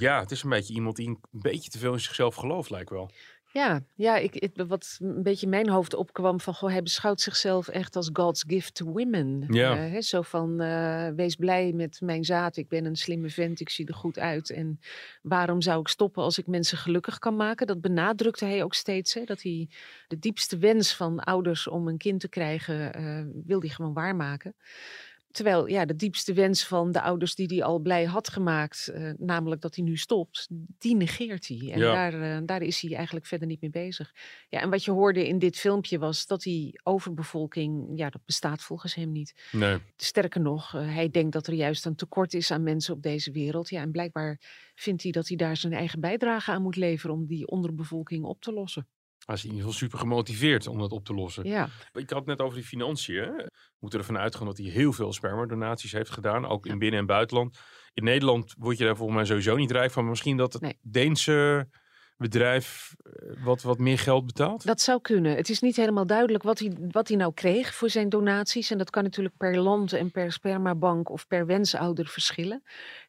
Ja, 0.00 0.20
het 0.20 0.30
is 0.30 0.42
een 0.42 0.50
beetje 0.50 0.74
iemand 0.74 0.96
die 0.96 1.08
een 1.08 1.20
beetje 1.30 1.70
te 1.70 1.78
veel 1.78 1.92
in 1.92 2.00
zichzelf 2.00 2.34
gelooft, 2.34 2.70
lijkt 2.70 2.90
wel. 2.90 3.10
Ja, 3.52 3.82
ja 3.94 4.16
ik, 4.16 4.34
ik, 4.34 4.50
wat 4.66 4.96
een 5.00 5.22
beetje 5.22 5.44
in 5.44 5.50
mijn 5.50 5.68
hoofd 5.68 5.94
opkwam 5.94 6.40
van, 6.40 6.54
goh, 6.54 6.70
hij 6.70 6.82
beschouwt 6.82 7.20
zichzelf 7.20 7.68
echt 7.68 7.96
als 7.96 8.10
God's 8.12 8.44
gift 8.46 8.74
to 8.74 8.86
women. 8.86 9.44
Ja. 9.48 9.74
Uh, 9.74 9.92
hè, 9.92 10.02
zo 10.02 10.22
van, 10.22 10.62
uh, 10.62 11.08
wees 11.08 11.36
blij 11.36 11.72
met 11.72 12.00
mijn 12.00 12.24
zaad, 12.24 12.56
ik 12.56 12.68
ben 12.68 12.84
een 12.84 12.96
slimme 12.96 13.30
vent, 13.30 13.60
ik 13.60 13.68
zie 13.68 13.86
er 13.86 13.94
goed 13.94 14.18
uit. 14.18 14.50
En 14.50 14.80
waarom 15.22 15.60
zou 15.60 15.80
ik 15.80 15.88
stoppen 15.88 16.22
als 16.22 16.38
ik 16.38 16.46
mensen 16.46 16.78
gelukkig 16.78 17.18
kan 17.18 17.36
maken? 17.36 17.66
Dat 17.66 17.80
benadrukte 17.80 18.44
hij 18.44 18.62
ook 18.62 18.74
steeds, 18.74 19.14
hè, 19.14 19.24
dat 19.24 19.42
hij 19.42 19.68
de 20.08 20.18
diepste 20.18 20.58
wens 20.58 20.96
van 20.96 21.18
ouders 21.20 21.68
om 21.68 21.88
een 21.88 21.98
kind 21.98 22.20
te 22.20 22.28
krijgen, 22.28 23.00
uh, 23.00 23.42
wil 23.46 23.60
hij 23.60 23.68
gewoon 23.68 23.92
waarmaken. 23.92 24.54
Terwijl 25.30 25.66
ja, 25.66 25.84
de 25.84 25.96
diepste 25.96 26.32
wens 26.32 26.66
van 26.66 26.92
de 26.92 27.00
ouders 27.00 27.34
die 27.34 27.46
hij 27.46 27.62
al 27.62 27.78
blij 27.78 28.04
had 28.04 28.28
gemaakt, 28.28 28.90
uh, 28.94 29.12
namelijk 29.18 29.60
dat 29.60 29.74
hij 29.74 29.84
nu 29.84 29.96
stopt, 29.96 30.48
die 30.78 30.96
negeert 30.96 31.48
hij. 31.48 31.70
En 31.72 31.78
Ja. 31.78 31.92
daar, 31.92 32.14
uh, 32.14 32.38
daar 32.46 32.62
is 32.62 32.80
hij 32.80 32.94
eigenlijk 32.94 33.26
verder 33.26 33.46
niet 33.46 33.60
mee 33.60 33.70
bezig. 33.70 34.14
Ja, 34.48 34.60
en 34.60 34.70
wat 34.70 34.84
je 34.84 34.90
hoorde 34.90 35.26
in 35.28 35.38
dit 35.38 35.56
filmpje 35.56 35.98
was 35.98 36.26
dat 36.26 36.42
die 36.42 36.80
overbevolking, 36.82 37.90
ja, 37.94 38.10
dat 38.10 38.24
bestaat 38.24 38.62
volgens 38.62 38.94
hem 38.94 39.12
niet. 39.12 39.48
Nee. 39.52 39.78
Sterker 39.96 40.40
nog, 40.40 40.74
uh, 40.74 40.80
hij 40.94 41.10
denkt 41.10 41.32
dat 41.32 41.46
er 41.46 41.54
juist 41.54 41.86
een 41.86 41.96
tekort 41.96 42.34
is 42.34 42.50
aan 42.50 42.62
mensen 42.62 42.94
op 42.94 43.02
deze 43.02 43.30
wereld. 43.32 43.68
Ja, 43.68 43.80
en 43.80 43.90
blijkbaar 43.90 44.40
vindt 44.74 45.02
hij 45.02 45.12
dat 45.12 45.28
hij 45.28 45.36
daar 45.36 45.56
zijn 45.56 45.72
eigen 45.72 46.00
bijdrage 46.00 46.50
aan 46.50 46.62
moet 46.62 46.76
leveren 46.76 47.14
om 47.16 47.26
die 47.26 47.46
onderbevolking 47.46 48.24
op 48.24 48.40
te 48.40 48.52
lossen. 48.52 48.88
Hij 49.30 49.38
is 49.38 49.44
in 49.44 49.50
ieder 49.50 49.64
geval 49.66 49.80
super 49.80 49.98
gemotiveerd 49.98 50.66
om 50.66 50.78
dat 50.78 50.92
op 50.92 51.04
te 51.04 51.14
lossen. 51.14 51.46
Ja, 51.48 51.68
Ik 51.92 52.10
had 52.10 52.18
het 52.18 52.26
net 52.26 52.40
over 52.40 52.56
die 52.56 52.66
financiën. 52.66 53.22
We 53.36 53.50
moeten 53.78 53.98
ervan 53.98 54.18
uitgaan 54.18 54.46
dat 54.46 54.56
hij 54.58 54.66
heel 54.66 54.92
veel 54.92 55.12
spermadonaties 55.12 55.92
heeft 55.92 56.10
gedaan. 56.10 56.46
Ook 56.46 56.66
in 56.66 56.78
binnen- 56.78 57.00
en 57.00 57.06
buitenland. 57.06 57.58
In 57.94 58.04
Nederland 58.04 58.54
word 58.58 58.78
je 58.78 58.84
daar 58.84 58.96
volgens 58.96 59.16
mij 59.18 59.26
sowieso 59.26 59.56
niet 59.56 59.70
rijk 59.70 59.90
van. 59.90 60.02
Maar 60.02 60.10
misschien 60.10 60.36
dat 60.36 60.52
het 60.52 60.62
Nee. 60.62 60.78
Deense 60.82 61.68
bedrijf 62.20 62.94
eh, 63.02 63.44
wat, 63.44 63.62
wat 63.62 63.78
meer 63.78 63.98
geld 63.98 64.26
betaalt. 64.26 64.66
Dat 64.66 64.80
zou 64.80 65.00
kunnen. 65.00 65.36
Het 65.36 65.48
is 65.48 65.60
niet 65.60 65.76
helemaal 65.76 66.06
duidelijk 66.06 66.42
wat 66.42 66.58
hij, 66.58 66.72
wat 66.90 67.08
hij 67.08 67.16
nou 67.16 67.32
kreeg 67.34 67.74
voor 67.74 67.90
zijn 67.90 68.08
donaties. 68.08 68.70
En 68.70 68.78
dat 68.78 68.90
kan 68.90 69.02
natuurlijk 69.02 69.36
per 69.36 69.58
land 69.58 69.92
en 69.92 70.10
per 70.10 70.32
spermabank 70.32 71.10
of 71.10 71.26
per 71.26 71.46
wensouder 71.46 72.06
verschillen. 72.06 72.62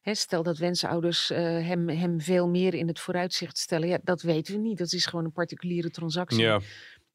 Stel 0.04 0.44
dat 0.44 0.58
wensouders 0.58 1.30
eh, 1.30 1.40
hem, 1.44 1.90
hem 1.90 2.22
veel 2.22 2.48
meer 2.48 2.74
in 2.74 2.88
het 2.88 3.00
vooruitzicht 3.00 3.58
stellen. 3.58 3.88
Ja, 3.88 4.00
dat 4.04 4.22
weten 4.22 4.54
we 4.54 4.60
niet. 4.60 4.78
Dat 4.78 4.94
is 4.94 5.06
gewoon 5.06 5.26
een 5.26 5.32
particuliere 5.32 5.90
transactie. 5.90 6.42
Ja, 6.42 6.60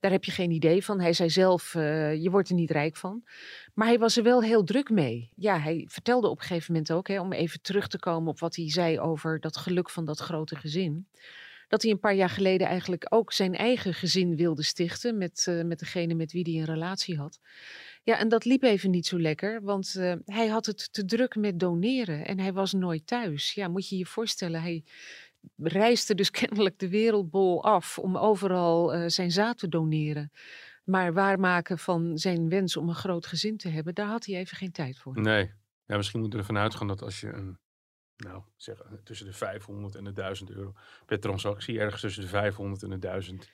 Daar 0.01 0.11
heb 0.11 0.25
je 0.25 0.33
geen 0.33 0.51
idee 0.51 0.85
van. 0.85 1.01
Hij 1.01 1.13
zei 1.13 1.31
zelf, 1.31 1.75
eh, 1.75 2.23
je 2.23 2.31
wordt 2.31 2.49
er 2.49 2.55
niet 2.55 2.71
rijk 2.71 2.97
van. 2.97 3.23
Maar 3.75 3.87
hij 3.87 3.99
was 3.99 4.17
er 4.17 4.23
wel 4.23 4.43
heel 4.43 4.65
druk 4.65 4.91
mee. 4.91 5.31
Ja, 5.37 5.59
hij 5.59 5.87
vertelde 5.89 6.29
op 6.29 6.39
een 6.39 6.47
gegeven 6.47 6.73
moment 6.73 6.93
ook, 6.93 7.09
hè, 7.09 7.21
om 7.21 7.33
even 7.33 7.61
terug 7.61 7.89
te 7.89 7.99
komen 7.99 8.29
op 8.29 8.41
wat 8.41 8.57
hij 8.57 8.71
zei 8.71 9.01
over 9.01 9.41
dat 9.41 9.57
geluk 9.57 9.91
van 9.91 10.05
dat 10.05 10.19
grote 10.19 10.57
gezin. 10.57 11.07
Dat 11.69 11.83
hij 11.83 11.91
een 11.91 11.99
paar 11.99 12.15
jaar 12.15 12.31
geleden 12.31 12.67
eigenlijk 12.67 13.07
ook 13.09 13.33
zijn 13.33 13.55
eigen 13.55 13.95
gezin 13.95 14.37
wilde 14.37 14.63
stichten 14.63 15.19
met, 15.19 15.45
eh, 15.49 15.63
met 15.63 15.79
degene 15.79 16.15
met 16.15 16.33
wie 16.33 16.43
hij 16.43 16.61
een 16.61 16.75
relatie 16.75 17.17
had. 17.17 17.39
Ja, 18.03 18.19
en 18.19 18.29
dat 18.29 18.45
liep 18.45 18.63
even 18.63 18.91
niet 18.91 19.07
zo 19.07 19.21
lekker, 19.21 19.63
want 19.63 19.95
eh, 19.95 20.15
hij 20.25 20.47
had 20.47 20.67
het 20.67 20.93
te 20.93 21.05
druk 21.05 21.37
met 21.37 21.61
doneren 21.61 22.27
en 22.27 22.39
hij 22.39 22.53
was 22.53 22.73
nooit 22.73 23.07
thuis. 23.07 23.53
Ja, 23.53 23.69
moet 23.69 23.89
je 23.89 23.97
je 23.97 24.07
voorstellen, 24.07 24.61
hij 24.61 24.85
reisde 25.57 26.15
dus 26.15 26.31
kennelijk 26.41 26.79
de 26.79 26.89
wereldbol 26.89 27.65
af 27.65 27.99
om 27.99 28.17
overal 28.17 28.95
eh, 28.95 29.09
zijn 29.09 29.31
zaad 29.31 29.59
te 29.59 29.69
doneren. 29.69 30.33
Maar 30.85 31.13
waarmaken 31.13 31.79
van 31.79 32.19
zijn 32.19 32.49
wens 32.49 32.77
om 32.77 32.89
een 32.89 32.95
groot 32.95 33.27
gezin 33.27 33.57
te 33.57 33.69
hebben, 33.69 33.95
daar 33.95 34.07
had 34.09 34.27
hij 34.27 34.37
even 34.37 34.57
geen 34.57 34.73
tijd 34.73 34.99
voor. 34.99 35.21
nee. 35.21 35.53
Ja, 35.87 35.97
misschien 35.97 36.21
moeten 36.21 36.39
we 36.39 36.47
ervan 36.47 36.63
uitgaan 36.63 36.89
dat 36.89 37.03
als 37.03 37.21
je 37.21 37.33
een, 37.33 37.59
nou, 38.17 38.43
zeg, 38.57 38.81
eh, 38.81 38.93
tussen 39.05 39.27
de 39.27 39.33
500 39.33 39.95
en 39.95 40.05
de 40.05 40.13
1000 40.13 40.51
euro 40.51 40.73
per 41.07 41.21
transactie, 41.21 41.81
ergens 41.81 42.01
tussen 42.01 42.23
de 42.23 42.29
500 42.29 42.83
en 42.83 42.91
de 42.91 42.99
1000 42.99 43.51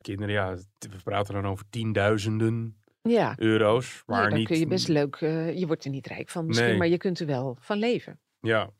kinderen, 0.00 0.34
ja, 0.34 0.54
we 0.78 1.02
praten 1.04 1.34
dan 1.34 1.46
over 1.46 1.64
tienduizenden 1.70 2.76
Ja, 3.02 3.34
euro's. 3.38 4.02
Maar 4.06 4.20
nee, 4.20 4.28
dan 4.28 4.38
niet, 4.38 4.48
kun 4.48 4.58
je 4.58 4.66
best 4.66 4.88
leuk, 4.88 5.16
eh, 5.16 5.58
je 5.58 5.66
wordt 5.66 5.84
er 5.84 5.90
niet 5.90 6.06
rijk 6.06 6.30
van 6.30 6.46
misschien, 6.46 6.68
Nee. 6.68 6.76
maar 6.78 6.88
je 6.88 6.96
kunt 6.96 7.20
er 7.20 7.26
wel 7.26 7.56
van 7.60 7.78
leven. 7.78 8.20
Ja. 8.40 8.70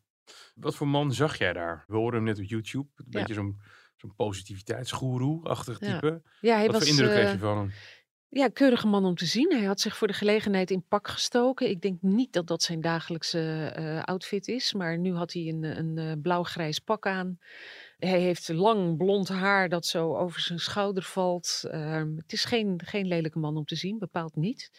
Wat 0.55 0.75
voor 0.77 0.89
man 0.89 1.13
zag 1.13 1.39
jij 1.39 1.53
daar? 1.53 1.85
We 1.87 1.97
horen 1.97 2.15
hem 2.15 2.25
net 2.25 2.39
op 2.39 2.45
YouTube. 2.45 2.89
Een 2.97 3.05
Ja. 3.09 3.19
beetje 3.19 3.35
zo'n 3.35 3.61
zo'n 3.97 4.15
positiviteitsgoeroe-achtig 4.15 5.81
Ja. 5.81 5.93
type. 5.93 6.23
Ja, 6.41 6.55
hij 6.57 6.67
Wat 6.67 6.75
was 6.75 6.83
voor 6.83 6.91
indruk 6.91 7.11
eh, 7.11 7.17
heeft 7.17 7.33
je 7.33 7.39
van 7.39 7.59
hem? 7.59 7.71
Ja, 8.35 8.49
keurige 8.49 8.87
man 8.87 9.05
om 9.05 9.15
te 9.15 9.27
zien. 9.27 9.53
Hij 9.53 9.65
had 9.65 9.81
zich 9.81 9.97
voor 9.97 10.07
de 10.07 10.13
gelegenheid 10.13 10.71
in 10.71 10.85
pak 10.89 11.09
gestoken. 11.09 11.69
Ik 11.69 11.81
denk 11.81 12.03
niet 12.03 12.33
dat 12.33 12.47
dat 12.47 12.63
zijn 12.63 12.81
dagelijkse 12.81 13.73
eh, 13.75 14.03
outfit 14.03 14.49
is, 14.49 14.73
maar 14.73 14.99
nu 14.99 15.15
had 15.15 15.33
hij 15.33 15.43
een, 15.43 15.63
een 15.63 15.99
eh, 15.99 16.13
blauw-grijs 16.23 16.79
pak 16.79 17.07
aan. 17.07 17.39
Hij 17.99 18.21
heeft 18.21 18.49
lang 18.49 18.97
blond 18.97 19.29
haar 19.29 19.69
dat 19.69 19.87
zo 19.87 20.17
over 20.17 20.41
zijn 20.41 20.59
schouder 20.59 21.03
valt. 21.03 21.63
Ehm, 21.71 22.17
het 22.17 22.33
is 22.33 22.45
geen, 22.45 22.81
geen 22.85 23.07
lelijke 23.07 23.39
man 23.39 23.57
om 23.57 23.65
te 23.65 23.77
zien, 23.77 23.99
bepaald 23.99 24.37
niet. 24.37 24.71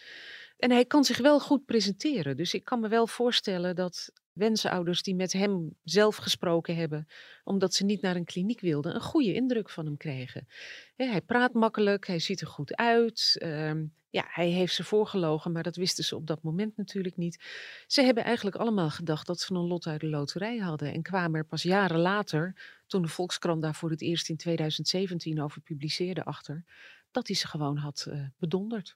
En 0.63 0.71
hij 0.71 0.85
kan 0.85 1.03
zich 1.03 1.17
wel 1.17 1.39
goed 1.39 1.65
presenteren. 1.65 2.37
Dus 2.37 2.53
ik 2.53 2.63
kan 2.63 2.79
me 2.79 2.87
wel 2.87 3.07
voorstellen 3.07 3.75
dat 3.75 4.11
wensenouders 4.33 5.01
die 5.01 5.15
met 5.15 5.33
hem 5.33 5.75
zelf 5.83 6.15
gesproken 6.15 6.75
hebben, 6.75 7.07
omdat 7.43 7.73
ze 7.73 7.85
niet 7.85 8.01
naar 8.01 8.15
een 8.15 8.25
kliniek 8.25 8.59
wilden, 8.59 8.95
een 8.95 9.01
goede 9.01 9.33
indruk 9.33 9.69
van 9.69 9.85
hem 9.85 9.97
kregen. 9.97 10.47
Hij 10.95 11.21
praat 11.21 11.53
makkelijk, 11.53 12.07
hij 12.07 12.19
ziet 12.19 12.41
er 12.41 12.47
goed 12.47 12.75
uit. 12.75 13.35
ehm, 13.39 13.85
ja, 14.09 14.25
hij 14.27 14.49
heeft 14.49 14.73
ze 14.73 14.83
voorgelogen, 14.83 15.51
maar 15.51 15.63
dat 15.63 15.75
wisten 15.75 16.03
ze 16.03 16.15
op 16.15 16.27
dat 16.27 16.41
moment 16.43 16.77
natuurlijk 16.77 17.17
niet. 17.17 17.43
Ze 17.87 18.01
hebben 18.01 18.23
eigenlijk 18.23 18.55
allemaal 18.55 18.89
gedacht 18.89 19.27
dat 19.27 19.39
ze 19.39 19.53
een 19.53 19.67
lot 19.67 19.87
uit 19.87 20.01
de 20.01 20.07
loterij 20.07 20.57
hadden 20.57 20.93
en 20.93 21.01
kwamen 21.01 21.39
er 21.39 21.45
pas 21.45 21.63
jaren 21.63 21.99
later, 21.99 22.61
toen 22.87 23.01
de 23.01 23.07
Volkskrant 23.07 23.61
daar 23.61 23.75
voor 23.75 23.89
het 23.89 24.01
eerst 24.01 24.29
in 24.29 24.37
2017 24.37 25.41
over 25.41 25.61
publiceerde, 25.61 26.23
achter, 26.23 26.63
dat 27.11 27.27
hij 27.27 27.35
ze 27.35 27.47
gewoon 27.47 27.77
had 27.77 28.05
eh, 28.09 28.25
bedonderd. 28.37 28.95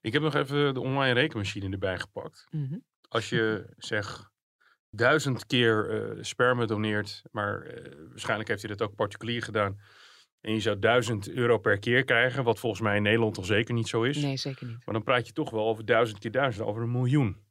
Ik 0.00 0.12
heb 0.12 0.22
nog 0.22 0.34
even 0.34 0.74
de 0.74 0.80
online 0.80 1.12
rekenmachine 1.12 1.68
erbij 1.70 1.98
gepakt. 1.98 2.46
Mhm. 2.50 2.78
Als 3.08 3.28
je 3.28 3.66
zeg 3.76 4.30
duizend 4.90 5.46
keer 5.46 5.90
eh, 5.90 6.22
sperma 6.22 6.66
doneert, 6.66 7.22
maar 7.30 7.62
eh, 7.62 7.92
waarschijnlijk 8.08 8.48
heeft 8.48 8.62
hij 8.62 8.76
dat 8.76 8.88
ook 8.88 8.94
particulier 8.94 9.42
gedaan. 9.42 9.80
En 10.40 10.52
je 10.52 10.60
zou 10.60 10.78
duizend 10.78 11.30
euro 11.30 11.58
per 11.58 11.78
keer 11.78 12.04
krijgen, 12.04 12.44
wat 12.44 12.58
volgens 12.58 12.82
mij 12.82 12.96
in 12.96 13.02
Nederland 13.02 13.34
toch 13.34 13.46
zeker 13.46 13.74
niet 13.74 13.88
zo 13.88 14.02
is. 14.02 14.16
Nee, 14.16 14.36
zeker 14.36 14.66
niet. 14.66 14.84
Maar 14.84 14.94
dan 14.94 15.02
praat 15.02 15.26
je 15.26 15.32
toch 15.32 15.50
wel 15.50 15.66
over 15.66 15.84
duizend 15.84 16.18
keer 16.18 16.30
duizend, 16.30 16.66
over 16.66 16.82
een 16.82 16.90
miljoen. 16.90 17.46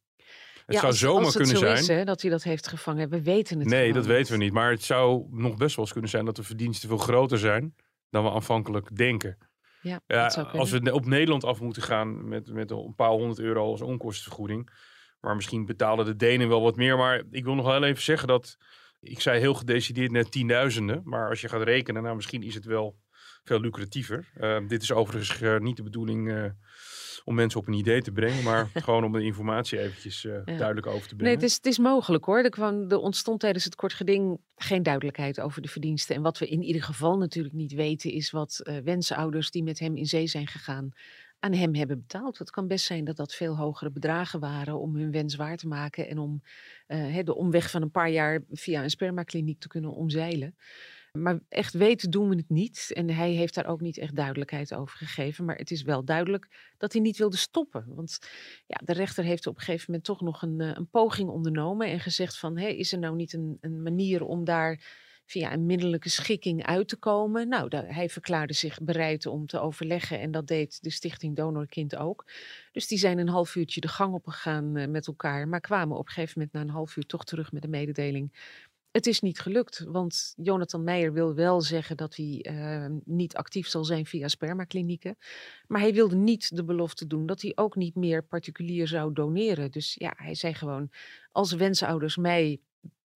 Het 0.65 0.75
Ja, 0.75 0.81
zou 0.81 0.91
als, 0.91 0.99
zomaar 0.99 1.23
als 1.23 1.33
het 1.33 1.43
kunnen 1.43 1.59
zo 1.59 1.65
zijn. 1.65 1.77
Is, 1.77 1.87
hè, 1.87 2.03
dat 2.05 2.21
hij 2.21 2.31
dat 2.31 2.43
heeft 2.43 2.67
gevangen. 2.67 3.09
We 3.09 3.21
weten 3.21 3.59
het 3.59 3.67
Nee, 3.67 3.93
dat 3.93 4.05
weten 4.05 4.31
we 4.31 4.43
niet. 4.43 4.53
Maar 4.53 4.71
het 4.71 4.83
zou 4.83 5.27
nog 5.29 5.55
best 5.55 5.75
wel 5.75 5.85
eens 5.85 5.93
kunnen 5.93 6.09
zijn 6.09 6.25
dat 6.25 6.35
de 6.35 6.43
verdiensten 6.43 6.89
veel 6.89 6.97
groter 6.97 7.37
zijn 7.37 7.75
dan 8.09 8.23
we 8.23 8.29
aanvankelijk 8.29 8.95
denken. 8.95 9.37
Ja, 10.07 10.27
als 10.51 10.71
we 10.71 10.93
op 10.93 11.05
Nederland 11.05 11.43
af 11.43 11.61
moeten 11.61 11.81
gaan 11.81 12.27
met, 12.27 12.53
met 12.53 12.71
een 12.71 12.93
paar 12.95 13.09
honderd 13.09 13.39
euro 13.39 13.71
als 13.71 13.81
onkostenvergoeding. 13.81 14.69
Maar 15.19 15.35
misschien 15.35 15.65
betalen 15.65 16.05
de 16.05 16.15
Denen 16.15 16.47
wel 16.49 16.61
wat 16.61 16.75
meer. 16.75 16.97
Maar 16.97 17.23
ik 17.31 17.43
wil 17.43 17.55
nog 17.55 17.65
wel 17.65 17.83
even 17.83 18.03
zeggen 18.03 18.27
dat. 18.27 18.57
Ik 18.99 19.21
zei 19.21 19.39
heel 19.39 19.53
gedecideerd 19.53 20.11
net 20.11 20.31
tienduizenden. 20.31 21.01
Maar 21.03 21.29
als 21.29 21.41
je 21.41 21.49
gaat 21.49 21.61
rekenen, 21.61 22.03
nou 22.03 22.15
misschien 22.15 22.43
is 22.43 22.53
het 22.53 22.65
wel 22.65 22.97
veel 23.47 23.59
lucratiever. 23.59 24.27
Eh, 24.33 24.67
dit 24.67 24.81
is 24.81 24.91
overigens 24.91 25.41
eh, 25.41 25.57
niet 25.57 25.75
de 25.77 25.83
bedoeling 25.83 26.31
eh, 26.31 26.43
om 27.23 27.35
mensen 27.35 27.59
op 27.59 27.67
een 27.67 27.73
idee 27.73 28.01
te 28.01 28.11
brengen. 28.11 28.43
Maar 28.43 28.69
gewoon 28.85 29.03
om 29.03 29.11
de 29.11 29.23
informatie 29.23 29.79
eventjes 29.79 30.25
eh, 30.25 30.33
Ja. 30.45 30.57
duidelijk 30.57 30.87
over 30.87 31.01
te 31.01 31.07
Nee, 31.07 31.17
brengen. 31.17 31.35
het 31.35 31.43
is, 31.49 31.55
het 31.55 31.65
is 31.65 31.77
mogelijk 31.77 32.25
hoor. 32.25 32.43
Er, 32.43 32.49
kwam, 32.49 32.89
er 32.91 32.97
ontstond 32.97 33.39
tijdens 33.39 33.63
het 33.63 33.75
kort 33.75 33.93
geding 33.93 34.39
geen 34.55 34.83
duidelijkheid 34.83 35.39
over 35.39 35.61
de 35.61 35.67
verdiensten. 35.67 36.15
En 36.15 36.21
wat 36.21 36.37
we 36.37 36.47
in 36.47 36.61
ieder 36.63 36.83
geval 36.83 37.17
natuurlijk 37.17 37.55
niet 37.55 37.73
weten, 37.73 38.11
is 38.11 38.31
wat 38.31 38.69
wensouders 38.83 39.51
die 39.51 39.63
met 39.63 39.79
hem 39.79 39.95
in 39.97 40.05
zee 40.05 40.27
zijn 40.27 40.47
gegaan 40.47 40.91
aan 41.39 41.53
hem 41.53 41.75
hebben 41.75 41.99
betaald. 41.99 42.37
Het 42.37 42.49
kan 42.49 42.67
best 42.67 42.85
zijn 42.85 43.03
dat 43.05 43.15
dat 43.15 43.33
veel 43.33 43.57
hogere 43.57 43.91
bedragen 43.91 44.39
waren 44.39 44.79
om 44.79 44.95
hun 44.95 45.11
wens 45.11 45.35
waar 45.35 45.57
te 45.57 45.67
maken 45.67 46.07
en 46.07 46.17
om 46.17 46.41
de 47.23 47.35
omweg 47.35 47.69
van 47.69 47.81
een 47.81 47.91
paar 47.91 48.09
jaar 48.09 48.43
via 48.51 48.83
een 48.83 48.89
spermakliniek 48.89 49.59
te 49.59 49.67
kunnen 49.67 49.91
omzeilen. 49.91 50.55
Maar 51.21 51.39
echt 51.49 51.73
weten 51.73 52.11
doen 52.11 52.29
we 52.29 52.35
het 52.35 52.49
niet. 52.49 52.91
En 52.93 53.09
hij 53.09 53.31
heeft 53.31 53.53
daar 53.53 53.65
ook 53.65 53.81
niet 53.81 53.97
echt 53.97 54.15
duidelijkheid 54.15 54.73
over 54.73 54.97
gegeven. 54.97 55.45
Maar 55.45 55.55
het 55.55 55.71
is 55.71 55.81
wel 55.81 56.05
duidelijk 56.05 56.47
dat 56.77 56.93
hij 56.93 57.01
niet 57.01 57.17
wilde 57.17 57.37
stoppen. 57.37 57.85
Want 57.87 58.19
ja, 58.67 58.81
de 58.83 58.93
rechter 58.93 59.23
heeft 59.23 59.47
op 59.47 59.55
een 59.55 59.61
gegeven 59.61 59.85
moment 59.87 60.05
toch 60.05 60.21
nog 60.21 60.41
een, 60.41 60.61
eh, 60.61 60.71
een 60.73 60.89
poging 60.89 61.29
ondernomen. 61.29 61.87
En 61.87 61.99
gezegd 61.99 62.37
van, 62.37 62.57
hé, 62.57 62.67
is 62.67 62.91
er 62.91 62.99
nou 62.99 63.15
niet 63.15 63.33
een, 63.33 63.57
een 63.61 63.81
manier 63.81 64.25
om 64.25 64.43
daar 64.43 64.79
via 65.25 65.53
een 65.53 65.65
middelijke 65.65 66.09
schikking 66.09 66.65
uit 66.65 66.87
te 66.87 66.95
komen? 66.95 67.47
Nou, 67.47 67.75
hij 67.75 68.09
verklaarde 68.09 68.53
zich 68.53 68.81
bereid 68.81 69.25
om 69.25 69.45
te 69.45 69.59
overleggen. 69.59 70.19
En 70.19 70.31
dat 70.31 70.47
deed 70.47 70.83
de 70.83 70.89
stichting 70.89 71.35
Donorkind 71.35 71.95
ook. 71.95 72.31
Dus 72.71 72.87
die 72.87 72.97
zijn 72.97 73.17
een 73.17 73.29
half 73.29 73.55
uurtje 73.55 73.81
de 73.81 73.87
gang 73.87 74.13
opgegaan 74.13 74.75
eh, 74.75 74.87
met 74.87 75.07
elkaar. 75.07 75.47
Maar 75.47 75.61
kwamen 75.61 75.97
op 75.97 76.07
een 76.07 76.13
gegeven 76.13 76.33
moment 76.35 76.55
na 76.55 76.61
een 76.61 76.75
half 76.75 76.97
uur 76.97 77.05
toch 77.05 77.23
terug 77.23 77.51
met 77.51 77.61
de 77.61 77.67
mededeling 77.67 78.31
Het 78.91 79.07
is 79.07 79.19
niet 79.19 79.39
gelukt, 79.39 79.79
want 79.79 80.33
Jonathan 80.35 80.83
Meijer 80.83 81.13
wil 81.13 81.33
wel 81.33 81.61
zeggen 81.61 81.97
dat 81.97 82.15
hij 82.15 82.45
uh, 82.51 82.97
niet 83.03 83.35
actief 83.35 83.67
zal 83.67 83.83
zijn 83.85 84.05
via 84.05 84.27
spermaklinieken. 84.27 85.17
Maar 85.67 85.81
hij 85.81 85.93
wilde 85.93 86.15
niet 86.15 86.55
de 86.55 86.63
belofte 86.63 87.07
doen 87.07 87.25
dat 87.25 87.41
hij 87.41 87.51
ook 87.55 87.75
niet 87.75 87.95
meer 87.95 88.23
particulier 88.23 88.87
zou 88.87 89.13
doneren. 89.13 89.71
Dus 89.71 89.95
ja, 89.99 90.13
hij 90.15 90.35
zei 90.35 90.53
gewoon, 90.53 90.89
als 91.31 91.53
wensouders 91.53 92.17
mij 92.17 92.59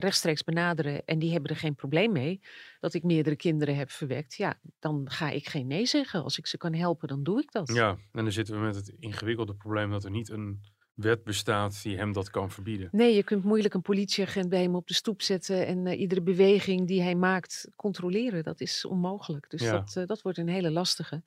rechtstreeks 0.02 0.44
benaderen 0.44 1.06
en 1.06 1.20
die 1.20 1.32
hebben 1.32 1.50
er 1.50 1.58
geen 1.58 1.76
probleem 1.76 2.12
mee 2.12 2.42
dat 2.80 2.94
ik 2.94 3.04
meerdere 3.04 3.36
kinderen 3.36 3.76
heb 3.76 3.90
verwekt, 3.90 4.36
ja, 4.36 4.60
dan 4.80 5.10
ga 5.10 5.30
ik 5.30 5.48
geen 5.48 5.68
nee 5.68 5.86
zeggen. 5.86 6.24
Als 6.24 6.38
ik 6.38 6.48
ze 6.48 6.58
kan 6.58 6.74
helpen, 6.74 7.08
dan 7.08 7.24
doe 7.24 7.42
ik 7.42 7.52
dat. 7.52 7.74
Ja, 7.74 7.90
en 7.90 8.24
dan 8.24 8.32
zitten 8.32 8.56
we 8.56 8.62
met 8.62 8.76
het 8.76 8.94
ingewikkelde 9.00 9.56
probleem 9.56 9.92
dat 9.92 10.04
er 10.04 10.12
niet 10.12 10.30
een 10.30 10.62
wet 11.02 11.24
bestaat 11.24 11.84
die 11.84 11.98
hem 11.98 12.14
dat 12.14 12.30
kan 12.30 12.52
verbieden. 12.52 12.90
Nee, 12.92 13.16
je 13.16 13.24
kunt 13.24 13.44
moeilijk 13.44 13.74
een 13.74 13.82
politieagent 13.82 14.50
bij 14.50 14.62
hem 14.62 14.76
op 14.76 14.88
de 14.88 14.94
stoep 14.94 15.22
zetten 15.22 15.66
en 15.68 15.86
uh, 15.86 16.00
iedere 16.00 16.22
beweging 16.22 16.88
die 16.88 17.02
hij 17.02 17.16
maakt 17.16 17.68
controleren. 17.76 18.44
Dat 18.44 18.62
is 18.62 18.86
onmogelijk. 18.86 19.50
Dus 19.50 19.62
Ja. 19.62 19.72
dat, 19.72 19.96
uh, 19.98 20.06
dat 20.06 20.22
wordt 20.22 20.38
een 20.38 20.48
hele 20.50 20.72
lastige. 20.72 21.22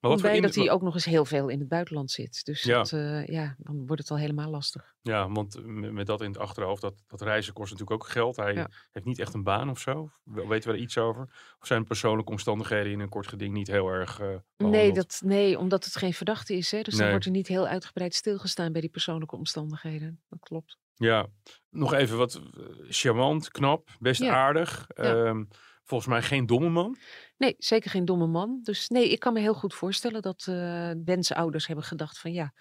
Maar 0.00 0.10
wat 0.10 0.22
bij 0.22 0.40
dat 0.40 0.54
hij 0.54 0.70
ook 0.70 0.82
nog 0.82 0.94
eens 0.94 1.04
heel 1.04 1.24
veel 1.24 1.48
in 1.48 1.58
het 1.58 1.68
buitenland 1.68 2.10
zit. 2.10 2.44
Dus 2.44 2.62
Ja. 2.62 2.76
dat, 2.76 2.92
uh, 2.92 3.26
ja, 3.26 3.54
dan 3.58 3.86
wordt 3.86 4.02
het 4.02 4.10
al 4.10 4.18
helemaal 4.18 4.50
lastig. 4.50 4.94
Ja, 5.02 5.30
want 5.30 5.60
met, 5.66 6.06
dat 6.06 6.20
in 6.20 6.28
het 6.28 6.38
achterhoofd, 6.38 6.82
dat, 6.82 7.02
dat 7.06 7.20
reizen 7.20 7.52
kost 7.52 7.70
natuurlijk 7.72 8.02
ook 8.02 8.08
geld. 8.10 8.36
Hij 8.36 8.54
Ja. 8.54 8.68
heeft 8.92 9.06
niet 9.06 9.18
echt 9.18 9.34
een 9.34 9.42
baan 9.42 9.70
of 9.70 9.78
zo. 9.80 10.10
We- 10.22 10.46
Weten 10.46 10.70
we 10.70 10.76
er 10.76 10.82
iets 10.82 10.98
over? 10.98 11.22
Of 11.60 11.66
zijn 11.66 11.84
persoonlijke 11.84 12.30
omstandigheden 12.30 12.92
in 12.92 13.00
een 13.00 13.08
kort 13.08 13.26
geding 13.26 13.52
niet 13.54 13.66
heel 13.66 13.88
erg 13.88 14.20
eh 14.20 14.28
Nee, 14.56 14.92
dat, 14.92 15.20
nee, 15.24 15.58
omdat 15.58 15.84
het 15.84 15.96
geen 15.96 16.12
verdachte 16.14 16.54
is. 16.56 16.70
Hè? 16.70 16.82
Dus 16.82 16.96
dan 16.96 17.10
wordt 17.10 17.24
er 17.24 17.30
niet 17.30 17.48
heel 17.48 17.66
uitgebreid 17.66 18.14
stilgestaan 18.14 18.72
bij 18.72 18.80
die 18.80 18.90
persoonlijke 19.18 19.36
omstandigheden. 19.36 20.20
Dat 20.28 20.38
klopt. 20.40 20.78
Ja, 20.94 21.26
nog 21.70 21.92
even 21.92 22.16
wat 22.18 22.34
eh, 22.34 22.40
charmant, 22.88 23.50
knap, 23.50 23.88
best 23.98 24.20
Ja. 24.20 24.34
aardig. 24.34 24.86
Ja. 24.94 25.02
Ehm, 25.02 25.44
volgens 25.84 26.10
mij 26.10 26.22
geen 26.22 26.46
domme 26.46 26.68
man. 26.68 26.96
Nee, 27.36 27.54
zeker 27.58 27.90
geen 27.90 28.04
domme 28.04 28.26
man. 28.26 28.60
Dus 28.62 28.88
nee, 28.88 29.10
ik 29.10 29.20
kan 29.20 29.32
me 29.32 29.40
heel 29.40 29.54
goed 29.54 29.74
voorstellen 29.74 30.22
dat 30.22 30.46
eh 30.48 30.90
wensouders 31.04 31.66
hebben 31.66 31.84
gedacht 31.84 32.18
van 32.18 32.32
ja, 32.32 32.52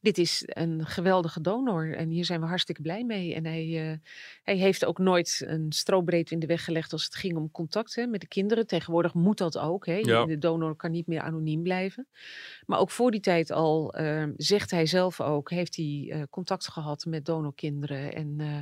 dit 0.00 0.18
is 0.18 0.42
een 0.46 0.86
geweldige 0.86 1.40
donor 1.40 1.94
en 1.94 2.08
hier 2.08 2.24
zijn 2.24 2.40
we 2.40 2.46
hartstikke 2.46 2.82
blij 2.82 3.04
mee. 3.04 3.34
En 3.34 3.46
hij, 3.46 3.90
eh, 3.90 3.98
hij 4.42 4.56
heeft 4.56 4.84
ook 4.84 4.98
nooit 4.98 5.42
een 5.46 5.72
strobreed 5.72 6.30
in 6.30 6.38
de 6.38 6.46
weg 6.46 6.64
gelegd 6.64 6.92
als 6.92 7.04
het 7.04 7.14
ging 7.14 7.36
om 7.36 7.50
contact 7.50 7.94
hè, 7.94 8.06
met 8.06 8.20
de 8.20 8.26
kinderen. 8.26 8.66
Tegenwoordig 8.66 9.14
moet 9.14 9.38
dat 9.38 9.58
ook. 9.58 9.86
Hè. 9.86 9.96
Ja. 9.96 10.24
De 10.24 10.38
donor 10.38 10.76
kan 10.76 10.90
niet 10.90 11.06
meer 11.06 11.20
anoniem 11.20 11.62
blijven. 11.62 12.08
Maar 12.66 12.78
ook 12.78 12.90
voor 12.90 13.10
die 13.10 13.20
tijd 13.20 13.50
al, 13.50 13.94
eh, 13.94 14.24
zegt 14.36 14.70
hij 14.70 14.86
zelf 14.86 15.20
ook, 15.20 15.50
heeft 15.50 15.76
hij 15.76 16.08
eh, 16.10 16.22
contact 16.30 16.68
gehad 16.68 17.04
met 17.04 17.24
donorkinderen. 17.24 18.14
En 18.14 18.34
eh, 18.38 18.60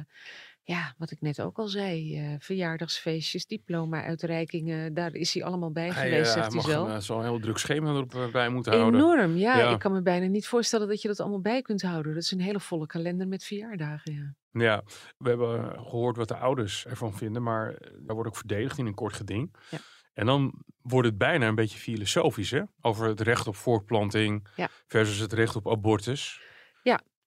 ja, 0.69 0.95
wat 0.99 1.11
ik 1.11 1.21
net 1.21 1.41
ook 1.41 1.59
al 1.59 1.69
zei, 1.69 2.17
eh, 2.19 2.35
verjaardagsfeestjes, 2.39 3.47
diploma-uitreikingen, 3.47 4.95
daar 4.95 5.15
is 5.15 5.35
hij 5.35 5.45
allemaal 5.45 5.71
bij 5.73 5.91
Hij, 5.91 6.11
geweest, 6.11 6.35
eh, 6.35 6.41
zegt 6.43 6.53
hij 6.53 6.63
zelf. 6.63 6.89
eh, 6.89 6.99
zal 6.99 7.19
een 7.19 7.25
heel 7.25 7.39
druk 7.41 7.59
schema 7.59 7.91
erop 7.91 8.15
eh, 8.15 8.31
bij 8.33 8.49
moeten 8.49 8.73
houden. 8.79 9.01
Enorm, 9.01 9.37
ja, 9.37 9.59
Ja. 9.59 9.71
Ik 9.73 9.79
kan 9.79 9.93
me 9.93 10.03
bijna 10.03 10.27
niet 10.27 10.47
voorstellen 10.47 10.89
dat 10.89 11.03
je 11.03 11.09
dat 11.09 11.21
allemaal 11.21 11.41
bij 11.41 11.63
kunt 11.63 11.83
houden. 11.83 12.15
Dat 12.15 12.23
is 12.23 12.31
een 12.31 12.41
hele 12.41 12.61
volle 12.61 12.87
kalender 12.87 13.29
met 13.29 13.45
verjaardagen, 13.45 14.13
ja. 14.15 14.35
Ja, 14.63 14.83
we 15.19 15.29
hebben 15.29 15.59
eh, 15.73 15.83
gehoord 15.83 16.17
wat 16.17 16.29
de 16.29 16.37
ouders 16.37 16.87
ervan 16.87 17.15
vinden, 17.17 17.43
maar 17.43 17.77
daar 17.81 18.15
wordt 18.15 18.29
ook 18.29 18.37
verdedigd 18.37 18.79
in 18.79 18.87
een 18.87 18.95
kort 18.95 19.15
geding. 19.15 19.55
Ja. 19.71 19.79
En 20.15 20.27
dan 20.27 20.63
wordt 20.83 21.09
het 21.09 21.19
bijna 21.19 21.47
een 21.49 21.55
beetje 21.55 21.79
filosofisch, 21.79 22.51
hè? 22.51 22.63
Over 22.81 23.07
het 23.09 23.21
recht 23.21 23.47
op 23.47 23.57
voortplanting 23.57 24.47
Ja. 24.57 24.69
versus 24.87 25.19
het 25.19 25.33
recht 25.33 25.57
op 25.57 25.71
abortus. 25.71 26.41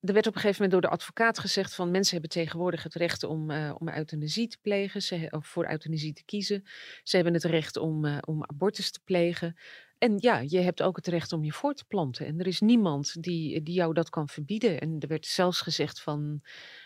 Er 0.01 0.13
werd 0.13 0.27
op 0.27 0.35
een 0.35 0.41
gegeven 0.41 0.63
moment 0.63 0.71
door 0.71 0.91
de 0.91 0.97
advocaat 0.97 1.39
gezegd 1.39 1.75
van 1.75 1.91
mensen 1.91 2.13
hebben 2.13 2.29
tegenwoordig 2.29 2.83
het 2.83 2.93
recht 2.93 3.23
om, 3.23 3.51
eh, 3.51 3.75
om 3.77 3.89
euthanasie 3.89 4.47
te 4.47 4.57
plegen, 4.61 5.01
ze, 5.01 5.27
of 5.29 5.47
voor 5.47 5.69
euthanasie 5.69 6.13
te 6.13 6.23
kiezen. 6.25 6.63
Ze 7.03 7.15
hebben 7.15 7.33
het 7.33 7.43
recht 7.43 7.77
om, 7.77 8.05
eh, 8.05 8.17
om 8.21 8.43
abortus 8.43 8.91
te 8.91 8.99
plegen. 9.03 9.55
En 9.97 10.15
ja, 10.17 10.39
je 10.47 10.59
hebt 10.59 10.81
ook 10.81 10.95
het 10.95 11.07
recht 11.07 11.33
om 11.33 11.43
je 11.43 11.51
voor 11.51 11.73
te 11.73 11.85
planten. 11.85 12.25
En 12.25 12.39
er 12.39 12.47
is 12.47 12.59
niemand 12.59 13.23
die, 13.23 13.63
die 13.63 13.73
jou 13.73 13.93
dat 13.93 14.09
kan 14.09 14.29
verbieden. 14.29 14.79
En 14.79 14.95
er 14.99 15.07
werd 15.07 15.25
zelfs 15.25 15.61
gezegd 15.61 16.01
van 16.01 16.41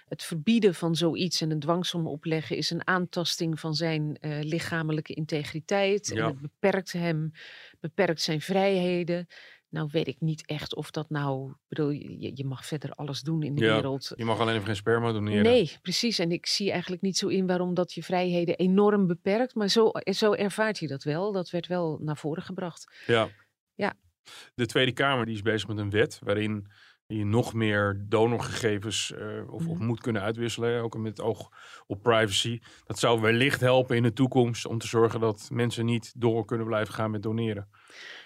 het 0.05 0.23
verbieden 0.23 0.75
van 0.75 0.95
zoiets 0.95 1.41
en 1.41 1.51
een 1.51 1.59
dwangsom 1.59 2.07
opleggen 2.07 2.57
is 2.57 2.69
een 2.69 2.87
aantasting 2.87 3.59
van 3.59 3.73
zijn 3.73 4.17
eh, 4.19 4.39
lichamelijke 4.41 5.13
integriteit. 5.13 6.07
Ja. 6.07 6.15
En 6.15 6.25
het 6.25 6.41
beperkt 6.41 6.91
hem, 6.91 7.31
beperkt 7.79 8.21
zijn 8.21 8.41
vrijheden. 8.41 9.27
Nou 9.69 9.89
weet 9.91 10.07
ik 10.07 10.19
niet 10.19 10.45
echt 10.45 10.75
of 10.75 10.91
dat 10.91 11.09
nou, 11.09 11.53
bedoel, 11.67 11.89
je, 11.89 12.31
je 12.33 12.45
mag 12.45 12.65
verder 12.65 12.91
alles 12.91 13.21
doen 13.21 13.43
in 13.43 13.55
de 13.55 13.63
Ja, 13.65 13.73
wereld. 13.73 14.11
Je 14.15 14.25
mag 14.25 14.39
alleen 14.39 14.53
even 14.53 14.65
geen 14.65 14.75
sperma 14.75 15.11
doneren. 15.11 15.43
Nee, 15.43 15.77
precies. 15.81 16.19
En 16.19 16.31
ik 16.31 16.45
zie 16.45 16.71
eigenlijk 16.71 17.01
niet 17.01 17.17
zo 17.17 17.27
in 17.27 17.47
waarom 17.47 17.73
dat 17.73 17.93
je 17.93 18.03
vrijheden 18.03 18.55
enorm 18.57 19.07
beperkt. 19.07 19.55
Maar 19.55 19.67
zo, 19.69 19.91
zo 20.03 20.33
ervaart 20.33 20.77
je 20.79 20.87
dat 20.87 21.03
wel. 21.03 21.31
Dat 21.31 21.49
werd 21.49 21.67
wel 21.67 21.99
naar 22.01 22.17
voren 22.17 22.43
gebracht. 22.43 23.03
Ja. 23.05 23.29
Ja. 23.73 23.93
De 24.55 24.65
Tweede 24.65 24.91
Kamer 24.93 25.25
die 25.25 25.35
is 25.35 25.41
bezig 25.41 25.67
met 25.67 25.77
een 25.77 25.89
wet 25.89 26.19
waarin 26.23 26.67
je 27.07 27.25
nog 27.25 27.53
meer 27.53 28.05
donorgegevens 28.07 29.13
eh, 29.13 29.53
of, 29.53 29.67
of 29.67 29.77
Mhm. 29.77 29.85
moet 29.85 30.01
kunnen 30.01 30.21
uitwisselen, 30.21 30.81
ook 30.81 30.97
met 30.97 31.17
het 31.17 31.21
oog 31.25 31.49
op 31.87 32.01
privacy. 32.03 32.59
Dat 32.85 32.99
zou 32.99 33.21
wellicht 33.21 33.61
helpen 33.61 33.95
in 33.95 34.03
de 34.03 34.13
toekomst 34.13 34.65
om 34.65 34.77
te 34.77 34.87
zorgen 34.87 35.19
dat 35.19 35.47
mensen 35.51 35.85
niet 35.85 36.13
door 36.17 36.45
kunnen 36.45 36.65
blijven 36.67 36.93
gaan 36.93 37.11
met 37.11 37.23
doneren. 37.23 37.69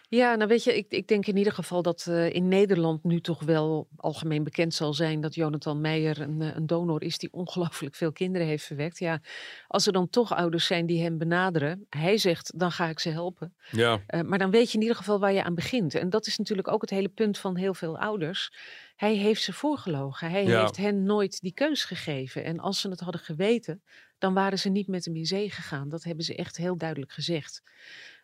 Ja, 0.10 0.36
nou 0.36 0.50
weet 0.50 0.64
je, 0.64 0.78
ik, 0.78 0.86
ik 0.90 1.08
denk 1.08 1.26
in 1.28 1.38
ieder 1.38 1.54
geval 1.54 1.82
dat 1.82 2.06
eh, 2.08 2.34
in 2.34 2.48
Nederland 2.48 3.04
nu 3.04 3.22
toch 3.22 3.44
wel 3.44 3.88
algemeen 3.96 4.44
bekend 4.44 4.74
zal 4.74 4.94
zijn 4.94 5.22
dat 5.22 5.36
Jonathan 5.36 5.82
Meijer 5.82 6.22
een, 6.22 6.42
eh, 6.42 6.56
een 6.56 6.66
donor 6.68 7.02
is 7.04 7.18
die 7.18 7.34
ongelooflijk 7.34 7.96
veel 7.96 8.12
kinderen 8.12 8.48
heeft 8.48 8.66
verwekt. 8.66 9.00
Ja, 9.00 9.22
als 9.68 9.86
er 9.88 9.94
dan 9.94 10.10
toch 10.10 10.34
ouders 10.36 10.66
zijn 10.66 10.86
die 10.86 11.02
hem 11.04 11.18
benaderen, 11.18 11.86
hij 11.90 12.18
zegt, 12.18 12.60
dan 12.60 12.72
ga 12.72 12.88
ik 12.88 13.00
ze 13.00 13.10
helpen. 13.10 13.54
Ja, 13.72 14.02
Eh, 14.08 14.22
maar 14.22 14.38
dan 14.38 14.52
weet 14.52 14.68
je 14.70 14.76
in 14.76 14.82
ieder 14.82 14.98
geval 14.98 15.20
waar 15.20 15.34
je 15.34 15.44
aan 15.44 15.56
begint. 15.56 15.96
En 15.96 16.10
dat 16.10 16.28
is 16.28 16.38
natuurlijk 16.38 16.68
ook 16.68 16.82
het 16.82 16.90
hele 16.90 17.10
punt 17.10 17.38
van 17.38 17.56
heel 17.58 17.74
veel 17.74 17.98
ouders. 18.00 18.54
Hij 18.96 19.16
heeft 19.16 19.42
ze 19.44 19.54
voorgelogen. 19.54 20.30
Hij 20.32 20.46
Ja. 20.46 20.60
heeft 20.62 20.78
hen 20.78 21.04
nooit 21.04 21.42
die 21.42 21.54
keus 21.54 21.84
gegeven. 21.84 22.44
En 22.44 22.60
als 22.60 22.82
ze 22.82 22.90
het 22.90 23.00
hadden 23.00 23.22
geweten, 23.22 23.84
dan 24.18 24.34
waren 24.34 24.60
ze 24.60 24.70
niet 24.70 24.88
met 24.88 25.06
hem 25.06 25.16
in 25.16 25.26
zee 25.26 25.50
gegaan. 25.50 25.90
Dat 25.90 26.04
hebben 26.04 26.26
ze 26.26 26.36
echt 26.36 26.58
heel 26.58 26.78
duidelijk 26.78 27.12
gezegd. 27.12 27.62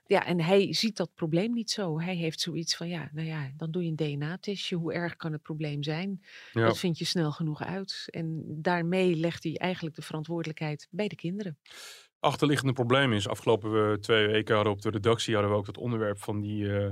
Ja, 0.07 0.25
en 0.25 0.41
hij 0.41 0.73
ziet 0.73 0.97
dat 0.97 1.13
probleem 1.13 1.53
niet 1.53 1.71
zo. 1.71 1.99
Hij 1.99 2.15
heeft 2.15 2.39
zoiets 2.39 2.75
van, 2.75 2.87
ja, 2.87 3.09
nou 3.13 3.27
ja, 3.27 3.51
dan 3.57 3.71
doe 3.71 3.83
je 3.83 3.89
een 3.89 3.95
DNA-testje. 3.95 4.75
Hoe 4.75 4.93
erg 4.93 5.15
kan 5.15 5.31
het 5.31 5.41
probleem 5.41 5.83
zijn? 5.83 6.23
ja. 6.51 6.65
Dat 6.65 6.77
vind 6.77 6.97
je 6.97 7.05
snel 7.05 7.31
genoeg 7.31 7.63
uit. 7.63 8.07
En 8.09 8.43
daarmee 8.61 9.15
legt 9.15 9.43
hij 9.43 9.57
eigenlijk 9.57 9.95
de 9.95 10.01
verantwoordelijkheid 10.01 10.87
bij 10.91 11.07
de 11.07 11.15
kinderen. 11.15 11.57
Achterliggende 12.25 12.73
probleem 12.73 13.13
is, 13.13 13.27
afgelopen 13.27 13.91
eh, 13.91 13.97
twee 13.97 14.27
weken 14.27 14.55
hadden 14.55 14.73
we 14.73 14.77
op 14.77 14.83
de 14.83 14.97
redactie 14.97 15.33
hadden 15.33 15.51
we 15.51 15.57
ook 15.57 15.65
dat 15.65 15.77
onderwerp 15.77 16.23
van 16.23 16.41
die 16.41 16.77
eh, 16.77 16.89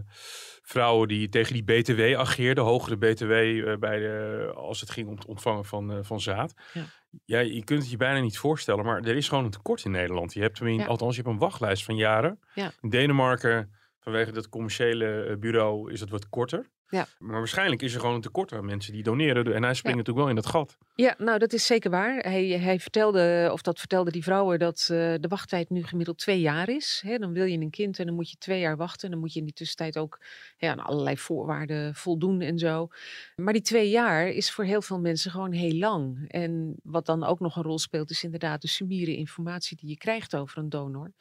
vrouwen 0.62 1.08
die 1.08 1.30
tegen 1.30 1.54
die 1.54 1.64
BTW 1.64 2.20
ageerden, 2.20 2.64
hogere 2.64 2.98
BTW 2.98 3.32
eh, 3.32 3.78
bij 3.78 4.00
de, 4.00 4.52
als 4.56 4.80
het 4.80 4.90
ging 4.92 5.08
om 5.08 5.16
het 5.16 5.26
ontvangen 5.26 5.66
van, 5.66 6.06
van 6.06 6.22
zaad. 6.22 6.54
Ja. 6.74 6.86
Ja, 7.26 7.40
je 7.40 7.64
kunt 7.64 7.82
het 7.82 7.92
je 7.92 7.98
bijna 7.98 8.20
niet 8.20 8.38
voorstellen, 8.38 8.86
maar 8.86 9.02
er 9.02 9.16
is 9.16 9.30
gewoon 9.30 9.44
een 9.44 9.50
tekort 9.52 9.86
in 9.86 9.92
Nederland. 9.92 10.34
Je 10.34 10.42
hebt, 10.42 10.62
in, 10.62 10.74
Ja. 10.74 10.86
althans, 10.86 11.16
je 11.16 11.22
hebt 11.22 11.34
een 11.34 11.40
wachtlijst 11.40 11.84
van 11.84 11.96
jaren. 11.96 12.40
Ja. 12.56 12.72
In 12.82 12.90
Denemarken, 12.90 13.72
vanwege 14.04 14.32
dat 14.32 14.50
commerciële 14.50 15.24
eh, 15.24 15.38
bureau, 15.38 15.92
is 15.92 16.00
het 16.00 16.10
wat 16.10 16.30
korter. 16.30 16.70
Ja. 16.94 17.08
Maar 17.20 17.38
waarschijnlijk 17.38 17.82
is 17.82 17.94
er 17.94 18.00
gewoon 18.00 18.16
een 18.16 18.22
tekort 18.22 18.54
aan 18.54 18.66
mensen 18.66 18.94
die 18.94 19.04
doneren. 19.04 19.54
En 19.54 19.64
hij 19.64 19.74
springt 19.74 19.98
natuurlijk 19.98 20.26
wel 20.26 20.30
in 20.30 20.36
dat 20.36 20.46
gat. 20.46 20.78
Ja, 20.96 21.16
nou 21.18 21.40
dat 21.40 21.54
is 21.54 21.66
zeker 21.66 21.92
waar. 21.92 22.18
Hij, 22.18 22.46
hij 22.48 22.80
vertelde, 22.80 23.50
of 23.52 23.62
dat 23.62 23.80
vertelde 23.80 24.12
die 24.12 24.24
vrouwen, 24.24 24.60
dat 24.60 24.80
eh, 24.82 25.14
de 25.20 25.28
wachttijd 25.28 25.70
nu 25.70 25.84
gemiddeld 25.84 26.18
twee 26.18 26.40
jaar 26.40 26.70
is. 26.70 27.04
Dan 27.18 27.34
wil 27.34 27.46
je 27.46 27.58
een 27.58 27.70
kind 27.70 28.00
en 28.00 28.06
dan 28.06 28.16
moet 28.16 28.30
je 28.30 28.38
twee 28.38 28.60
jaar 28.60 28.78
wachten. 28.78 29.06
En 29.06 29.12
dan 29.12 29.20
moet 29.20 29.34
je 29.34 29.40
in 29.40 29.46
die 29.46 29.54
tussentijd 29.54 29.98
ook 29.98 30.20
hè, 30.58 30.70
aan 30.70 30.80
allerlei 30.80 31.18
voorwaarden 31.18 31.96
voldoen 31.96 32.42
en 32.42 32.58
zo. 32.58 32.88
Maar 33.36 33.54
die 33.54 33.62
twee 33.62 33.90
jaar 33.90 34.28
is 34.28 34.52
voor 34.52 34.64
heel 34.64 34.82
veel 34.82 35.00
mensen 35.00 35.32
gewoon 35.32 35.52
heel 35.52 35.78
lang. 35.78 36.26
En 36.32 36.76
wat 36.84 37.06
dan 37.06 37.24
ook 37.24 37.40
nog 37.40 37.56
een 37.56 37.64
rol 37.64 37.80
speelt, 37.80 38.10
is 38.10 38.24
inderdaad 38.24 38.62
de 38.62 38.68
sumiere 38.68 39.16
informatie 39.16 39.78
die 39.78 39.90
je 39.90 39.98
krijgt 39.98 40.36
over 40.36 40.58
een 40.58 40.70
donor. 40.70 41.12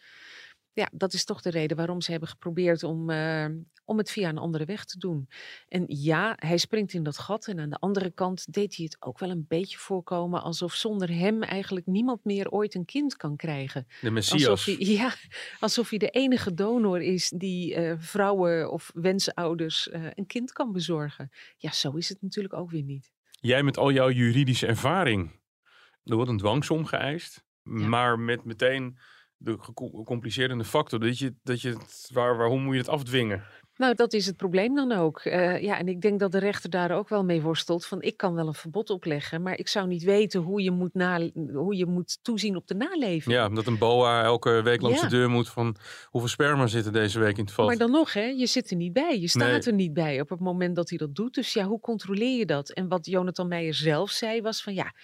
Ja, 0.74 0.88
dat 0.92 1.12
is 1.12 1.24
toch 1.24 1.40
de 1.42 1.50
reden 1.50 1.76
waarom 1.76 2.00
ze 2.00 2.10
hebben 2.10 2.28
geprobeerd 2.28 2.82
om, 2.82 3.10
eh, 3.10 3.46
om 3.84 3.98
het 3.98 4.10
via 4.10 4.28
een 4.28 4.38
andere 4.38 4.64
weg 4.64 4.84
te 4.84 4.98
doen. 4.98 5.28
En 5.68 5.84
ja, 5.88 6.32
hij 6.36 6.56
springt 6.56 6.92
in 6.92 7.02
dat 7.02 7.18
gat. 7.18 7.46
En 7.46 7.60
aan 7.60 7.70
de 7.70 7.78
andere 7.78 8.10
kant 8.10 8.52
deed 8.52 8.76
hij 8.76 8.84
het 8.84 8.96
ook 9.00 9.18
wel 9.18 9.30
een 9.30 9.44
beetje 9.48 9.78
voorkomen 9.78 10.42
alsof 10.42 10.74
zonder 10.74 11.10
hem 11.14 11.42
eigenlijk 11.42 11.86
niemand 11.86 12.24
meer 12.24 12.50
ooit 12.50 12.74
een 12.74 12.84
kind 12.84 13.16
kan 13.16 13.36
krijgen. 13.36 13.86
De 14.00 14.10
Messias. 14.10 14.46
Alsof 14.46 14.64
hij, 14.64 14.86
ja, 14.96 15.14
alsof 15.60 15.88
hij 15.88 15.98
de 15.98 16.10
enige 16.10 16.54
donor 16.54 17.00
is 17.02 17.32
die 17.36 17.74
eh, 17.74 17.94
vrouwen 17.98 18.70
of 18.70 18.90
wensouders 18.94 19.88
eh, 19.88 20.06
een 20.14 20.26
kind 20.26 20.52
kan 20.52 20.72
bezorgen. 20.72 21.30
Ja, 21.56 21.72
zo 21.72 21.90
is 21.90 22.08
het 22.08 22.22
natuurlijk 22.22 22.54
ook 22.54 22.70
weer 22.70 22.82
niet. 22.82 23.12
Jij 23.30 23.62
met 23.62 23.78
al 23.78 23.92
jouw 23.92 24.10
juridische 24.10 24.66
ervaring. 24.66 25.40
Er 26.04 26.14
wordt 26.14 26.30
een 26.30 26.38
dwangsom 26.38 26.84
geëist. 26.84 27.44
Maar 27.62 28.18
met 28.18 28.44
meteen 28.44 28.98
de 29.42 29.56
gecompliceerde 29.58 30.64
factor. 30.64 31.00
Dat 31.00 31.18
je, 31.18 31.34
dat 31.42 31.60
je 31.60 31.68
het, 31.68 32.10
waar, 32.12 32.36
waarom 32.36 32.62
moet 32.62 32.72
je 32.72 32.80
het 32.80 32.88
afdwingen? 32.88 33.44
Nou, 33.76 33.94
dat 33.94 34.12
is 34.12 34.26
het 34.26 34.36
probleem 34.36 34.74
dan 34.74 34.92
ook. 34.92 35.24
Uh, 35.24 35.62
ja, 35.62 35.78
en 35.78 35.88
ik 35.88 36.00
denk 36.00 36.20
dat 36.20 36.32
de 36.32 36.38
rechter 36.38 36.70
daar 36.70 36.90
ook 36.90 37.08
wel 37.08 37.24
mee 37.24 37.42
worstelt. 37.42 37.86
Van 37.86 38.02
ik 38.02 38.16
kan 38.16 38.34
wel 38.34 38.46
een 38.46 38.54
verbod 38.54 38.90
opleggen, 38.90 39.42
maar 39.42 39.58
ik 39.58 39.68
zou 39.68 39.86
niet 39.86 40.02
weten 40.02 40.40
hoe 40.40 40.62
je 40.62 40.70
moet, 40.70 40.94
na, 40.94 41.30
hoe 41.52 41.76
je 41.76 41.86
moet 41.86 42.18
toezien 42.22 42.56
op 42.56 42.66
de 42.66 42.74
naleving. 42.74 43.34
Ja, 43.34 43.46
omdat 43.46 43.66
een 43.66 43.78
boa 43.78 44.22
elke 44.22 44.62
week 44.62 44.80
langs 44.80 45.00
de 45.00 45.08
deur 45.08 45.30
moet 45.30 45.48
van 45.48 45.76
hoeveel 46.04 46.30
sperma 46.30 46.66
zitten 46.66 46.92
deze 46.92 47.18
week 47.18 47.36
in 47.38 47.44
het 47.44 47.52
vat. 47.52 47.66
Maar 47.66 47.76
dan 47.76 47.90
nog, 47.90 48.12
hè, 48.12 48.24
je 48.24 48.46
zit 48.46 48.70
er 48.70 48.76
niet 48.76 48.92
bij. 48.92 49.20
Je 49.20 49.28
staat 49.28 49.66
er 49.66 49.74
niet 49.74 49.92
bij 49.92 50.20
op 50.20 50.28
het 50.28 50.40
moment 50.40 50.76
dat 50.76 50.88
hij 50.88 50.98
dat 50.98 51.14
doet. 51.14 51.34
Dus 51.34 51.52
ja, 51.52 51.64
hoe 51.64 51.80
controleer 51.80 52.38
je 52.38 52.46
dat? 52.46 52.70
En 52.70 52.88
wat 52.88 53.06
Jonathan 53.06 53.48
Meijer 53.48 53.74
zelf 53.74 54.10
zei 54.10 54.42
was 54.42 54.62
van 54.62 54.74
ja, 54.74 54.94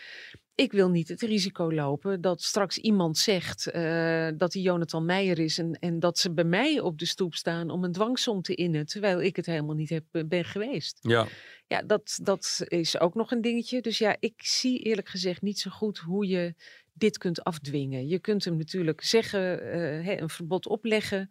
ik 0.58 0.72
wil 0.72 0.90
niet 0.90 1.08
het 1.08 1.22
risico 1.22 1.72
lopen 1.72 2.20
dat 2.20 2.42
straks 2.42 2.78
iemand 2.78 3.18
zegt 3.18 3.70
uh, 3.74 4.28
dat 4.36 4.52
hij 4.52 4.62
Jonathan 4.62 5.04
Meijer 5.04 5.38
is 5.38 5.58
en, 5.58 5.72
en 5.72 6.00
dat 6.00 6.18
ze 6.18 6.32
bij 6.32 6.44
mij 6.44 6.80
op 6.80 6.98
de 6.98 7.06
stoep 7.06 7.34
staan 7.34 7.70
om 7.70 7.84
een 7.84 7.92
dwangsom 7.92 8.42
te 8.42 8.54
innen, 8.54 8.86
terwijl 8.86 9.20
ik 9.20 9.36
het 9.36 9.46
helemaal 9.46 9.74
niet 9.74 9.88
heb, 9.88 10.04
eh, 10.10 10.22
ben 10.24 10.44
geweest. 10.44 10.98
Ja, 11.00 11.26
ja 11.66 11.82
dat, 11.82 12.18
dat 12.22 12.64
is 12.64 13.00
ook 13.00 13.14
nog 13.14 13.30
een 13.30 13.40
dingetje. 13.40 13.80
Dus 13.80 13.98
ja, 13.98 14.16
ik 14.20 14.34
zie 14.36 14.78
eerlijk 14.78 15.08
gezegd 15.08 15.42
niet 15.42 15.58
zo 15.58 15.70
goed 15.70 15.98
hoe 15.98 16.26
je 16.26 16.54
dit 16.92 17.18
kunt 17.18 17.44
afdwingen. 17.44 18.08
Je 18.08 18.18
kunt 18.18 18.44
hem 18.44 18.56
natuurlijk 18.56 19.02
zeggen, 19.02 19.66
uh, 19.76 20.20
een 20.20 20.28
verbod 20.28 20.66
opleggen. 20.66 21.30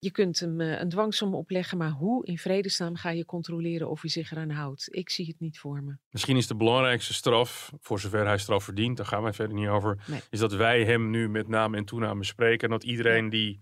Je 0.00 0.10
kunt 0.10 0.40
hem 0.40 0.60
uh, 0.60 0.80
een 0.80 0.88
dwangsom 0.88 1.34
opleggen, 1.34 1.78
maar 1.78 1.90
hoe 1.90 2.26
in 2.26 2.38
vredesnaam 2.38 2.96
ga 2.96 3.10
je 3.10 3.24
controleren 3.24 3.90
of 3.90 4.00
hij 4.00 4.10
zich 4.10 4.32
eraan 4.32 4.50
houdt? 4.50 4.88
Ik 4.90 5.10
zie 5.10 5.26
het 5.26 5.40
niet 5.40 5.58
voor 5.58 5.82
me. 5.82 5.96
Misschien 6.10 6.36
is 6.36 6.46
de 6.46 6.56
belangrijkste 6.56 7.14
straf, 7.14 7.72
voor 7.80 8.00
zover 8.00 8.26
hij 8.26 8.38
straf 8.38 8.64
verdient, 8.64 8.96
daar 8.96 9.06
gaan 9.06 9.22
wij 9.22 9.32
verder 9.32 9.56
niet 9.56 9.68
over, 9.68 9.98
is 10.30 10.38
dat 10.38 10.52
wij 10.52 10.84
hem 10.84 11.10
nu 11.10 11.28
met 11.28 11.48
naam 11.48 11.74
en 11.74 11.84
toename 11.84 12.24
spreken 12.24 12.68
en 12.68 12.70
dat 12.70 12.84
iedereen 12.84 13.28
die 13.28 13.60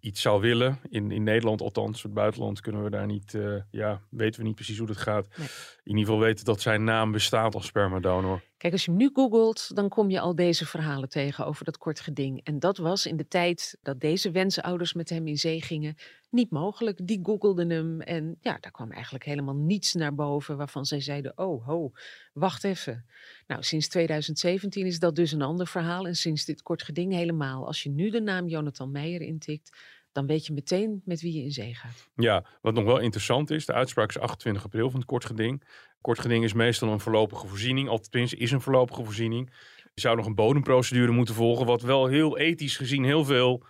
iets 0.00 0.20
zou 0.20 0.40
willen, 0.40 0.78
in, 0.88 1.10
in 1.10 1.22
Nederland 1.22 1.60
althans, 1.60 2.02
het 2.02 2.14
buitenland 2.14 2.60
kunnen 2.60 2.84
we 2.84 2.90
daar 2.90 3.06
niet, 3.06 3.32
uh, 3.34 3.54
ja, 3.70 4.02
weten 4.10 4.40
we 4.40 4.46
niet 4.46 4.54
precies 4.54 4.78
hoe 4.78 4.86
dat 4.86 4.96
gaat. 4.96 5.28
Nee. 5.36 5.46
In 5.84 5.96
ieder 5.96 6.04
geval 6.04 6.20
weten 6.20 6.44
dat 6.44 6.60
zijn 6.60 6.84
naam 6.84 7.12
bestaat 7.12 7.54
als 7.54 7.66
spermadonor. 7.66 8.42
Kijk, 8.56 8.72
als 8.72 8.84
je 8.84 8.90
hem 8.90 9.00
nu 9.00 9.10
googelt, 9.12 9.74
dan 9.74 9.88
kom 9.88 10.10
je 10.10 10.20
al 10.20 10.34
deze 10.34 10.66
verhalen 10.66 11.08
tegen 11.08 11.46
over 11.46 11.64
dat 11.64 11.78
kort 11.78 12.00
geding. 12.00 12.40
En 12.44 12.58
dat 12.58 12.78
was 12.78 13.06
in 13.06 13.16
de 13.16 13.28
tijd 13.28 13.78
dat 13.82 14.00
deze 14.00 14.30
wensouders 14.30 14.92
met 14.92 15.08
hem 15.08 15.26
in 15.26 15.38
zee 15.38 15.62
gingen 15.62 15.96
niet 16.30 16.50
mogelijk. 16.50 17.06
Die 17.06 17.20
googelden 17.22 17.70
hem 17.70 18.00
en 18.00 18.36
ja, 18.40 18.58
daar 18.60 18.70
kwam 18.70 18.92
eigenlijk 18.92 19.24
helemaal 19.24 19.56
niets 19.56 19.94
naar 19.94 20.14
boven 20.14 20.56
waarvan 20.56 20.84
zij 20.84 21.00
zeiden, 21.00 21.38
oh 21.38 21.66
ho, 21.66 21.92
wacht 22.32 22.64
even. 22.64 23.06
Nou, 23.46 23.62
sinds 23.62 23.88
2017 23.88 24.86
is 24.86 24.98
dat 24.98 25.16
dus 25.16 25.32
een 25.32 25.42
ander 25.42 25.66
verhaal 25.66 26.06
en 26.06 26.16
sinds 26.16 26.44
dit 26.44 26.62
kort 26.62 26.82
geding 26.82 27.12
helemaal. 27.12 27.66
Als 27.66 27.82
je 27.82 27.90
nu 27.90 28.10
de 28.10 28.20
naam 28.20 28.48
Jonathan 28.48 28.90
Meijer 28.90 29.20
intikt, 29.20 29.76
dan 30.12 30.26
weet 30.26 30.46
je 30.46 30.52
meteen 30.52 31.02
met 31.04 31.20
wie 31.20 31.32
je 31.32 31.42
in 31.42 31.50
zee 31.50 31.74
gaat. 31.74 32.08
Ja, 32.14 32.44
wat 32.60 32.74
nog 32.74 32.84
wel 32.84 32.98
interessant 32.98 33.50
is, 33.50 33.66
de 33.66 33.72
uitspraak 33.72 34.08
is 34.08 34.18
28 34.18 34.64
april 34.64 34.90
van 34.90 35.00
het 35.00 35.08
kort 35.08 35.24
geding. 35.24 35.62
Kort 36.00 36.18
geding 36.18 36.44
is 36.44 36.52
meestal 36.52 36.88
een 36.88 37.00
voorlopige 37.00 37.46
voorziening, 37.46 37.88
althans 37.88 38.34
is 38.34 38.50
een 38.50 38.60
voorlopige 38.60 39.04
voorziening. 39.04 39.52
Je 39.94 40.00
zou 40.00 40.16
nog 40.16 40.26
een 40.26 40.34
bodemprocedure 40.34 41.12
moeten 41.12 41.34
volgen, 41.34 41.66
wat 41.66 41.82
wel 41.82 42.06
heel 42.06 42.38
ethisch 42.38 42.76
gezien 42.76 43.04
heel 43.04 43.24
veel, 43.24 43.64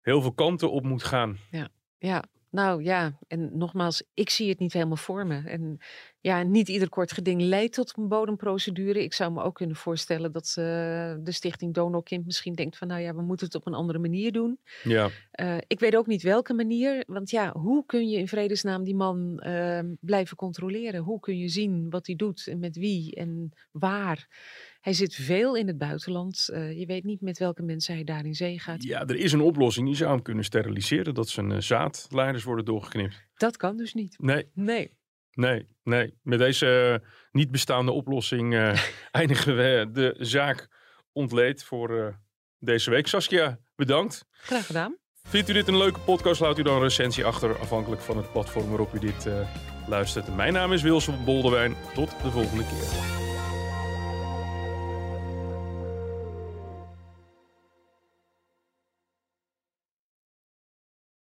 heel 0.00 0.20
veel 0.20 0.32
kanten 0.32 0.70
op 0.70 0.84
moet 0.84 1.02
gaan. 1.02 1.38
Ja, 1.50 1.68
ja. 2.02 2.24
Nou 2.50 2.82
ja, 2.82 3.18
en 3.28 3.58
nogmaals, 3.58 4.02
ik 4.14 4.30
zie 4.30 4.48
het 4.48 4.58
niet 4.58 4.72
helemaal 4.72 4.96
voor 4.96 5.26
me. 5.26 5.42
En 5.48 5.78
ja, 6.20 6.42
niet 6.42 6.68
ieder 6.68 6.88
kort 6.88 7.12
geding 7.12 7.40
leidt 7.40 7.74
tot 7.74 7.92
een 7.96 8.08
bodemprocedure. 8.08 9.02
Ik 9.02 9.12
zou 9.12 9.32
me 9.32 9.42
ook 9.42 9.54
kunnen 9.54 9.76
voorstellen 9.76 10.32
dat 10.32 10.54
uh, 10.58 10.64
de 11.18 11.32
stichting 11.32 11.74
Donorkind 11.74 12.24
misschien 12.26 12.54
denkt 12.54 12.78
van... 12.78 12.88
nou 12.88 13.00
ja, 13.00 13.14
we 13.14 13.22
moeten 13.22 13.46
het 13.46 13.54
op 13.54 13.66
een 13.66 13.74
andere 13.74 13.98
manier 13.98 14.32
doen. 14.32 14.58
Ja. 14.82 15.10
Uh, 15.40 15.56
ik 15.66 15.80
weet 15.80 15.96
ook 15.96 16.06
niet 16.06 16.22
welke 16.22 16.54
manier. 16.54 17.04
Want 17.06 17.30
ja, 17.30 17.52
hoe 17.52 17.86
kun 17.86 18.08
je 18.08 18.18
in 18.18 18.28
vredesnaam 18.28 18.84
die 18.84 18.96
man 18.96 19.42
uh, 19.46 19.80
blijven 20.00 20.36
controleren? 20.36 21.00
Hoe 21.00 21.20
kun 21.20 21.38
je 21.38 21.48
zien 21.48 21.90
wat 21.90 22.06
hij 22.06 22.16
doet 22.16 22.46
en 22.46 22.58
met 22.58 22.76
wie 22.76 23.14
en 23.14 23.52
waar? 23.70 24.28
Hij 24.82 24.92
zit 24.92 25.14
veel 25.14 25.56
in 25.56 25.66
het 25.66 25.78
buitenland. 25.78 26.48
Uh, 26.52 26.78
je 26.78 26.86
weet 26.86 27.04
niet 27.04 27.20
met 27.20 27.38
welke 27.38 27.62
mensen 27.62 27.94
hij 27.94 28.04
daar 28.04 28.24
in 28.24 28.34
zee 28.34 28.58
gaat. 28.58 28.82
Ja, 28.82 29.06
er 29.06 29.16
is 29.16 29.32
een 29.32 29.40
oplossing. 29.40 29.88
Je 29.88 29.94
zou 29.94 30.10
hem 30.10 30.22
kunnen 30.22 30.44
steriliseren. 30.44 31.14
Dat 31.14 31.28
zijn 31.28 31.50
uh, 31.50 31.58
zaadleiders 31.58 32.44
worden 32.44 32.64
doorgeknipt. 32.64 33.26
Dat 33.34 33.56
kan 33.56 33.76
dus 33.76 33.94
niet. 33.94 34.18
Nee. 34.18 34.50
Nee. 34.54 34.96
Nee, 35.32 35.66
nee. 35.82 36.14
Met 36.22 36.38
deze 36.38 37.00
uh, 37.02 37.08
niet 37.32 37.50
bestaande 37.50 37.92
oplossing 37.92 38.54
eindigen 39.10 39.56
we 39.56 39.88
de 39.92 40.14
zaak 40.18 40.68
ontleed 41.12 41.64
voor 41.64 42.18
deze 42.58 42.90
week. 42.90 43.06
Saskia, 43.06 43.58
bedankt. 43.76 44.24
Graag 44.30 44.66
gedaan. 44.66 44.96
Vindt 45.22 45.48
u 45.48 45.52
dit 45.52 45.68
een 45.68 45.76
leuke 45.76 46.00
podcast? 46.00 46.40
Laat 46.40 46.58
u 46.58 46.62
dan 46.62 46.74
een 46.74 46.82
recensie 46.82 47.24
achter, 47.24 47.58
afhankelijk 47.58 48.02
van 48.02 48.16
het 48.16 48.32
platform 48.32 48.68
waarop 48.68 48.94
u 48.94 48.98
dit 48.98 49.28
luistert. 49.86 50.36
Mijn 50.36 50.52
naam 50.52 50.72
is 50.72 50.82
Wilson 50.82 51.24
Boldewijn. 51.24 51.76
Tot 51.94 52.10
de 52.22 52.30
volgende 52.30 52.64
keer. 52.64 53.31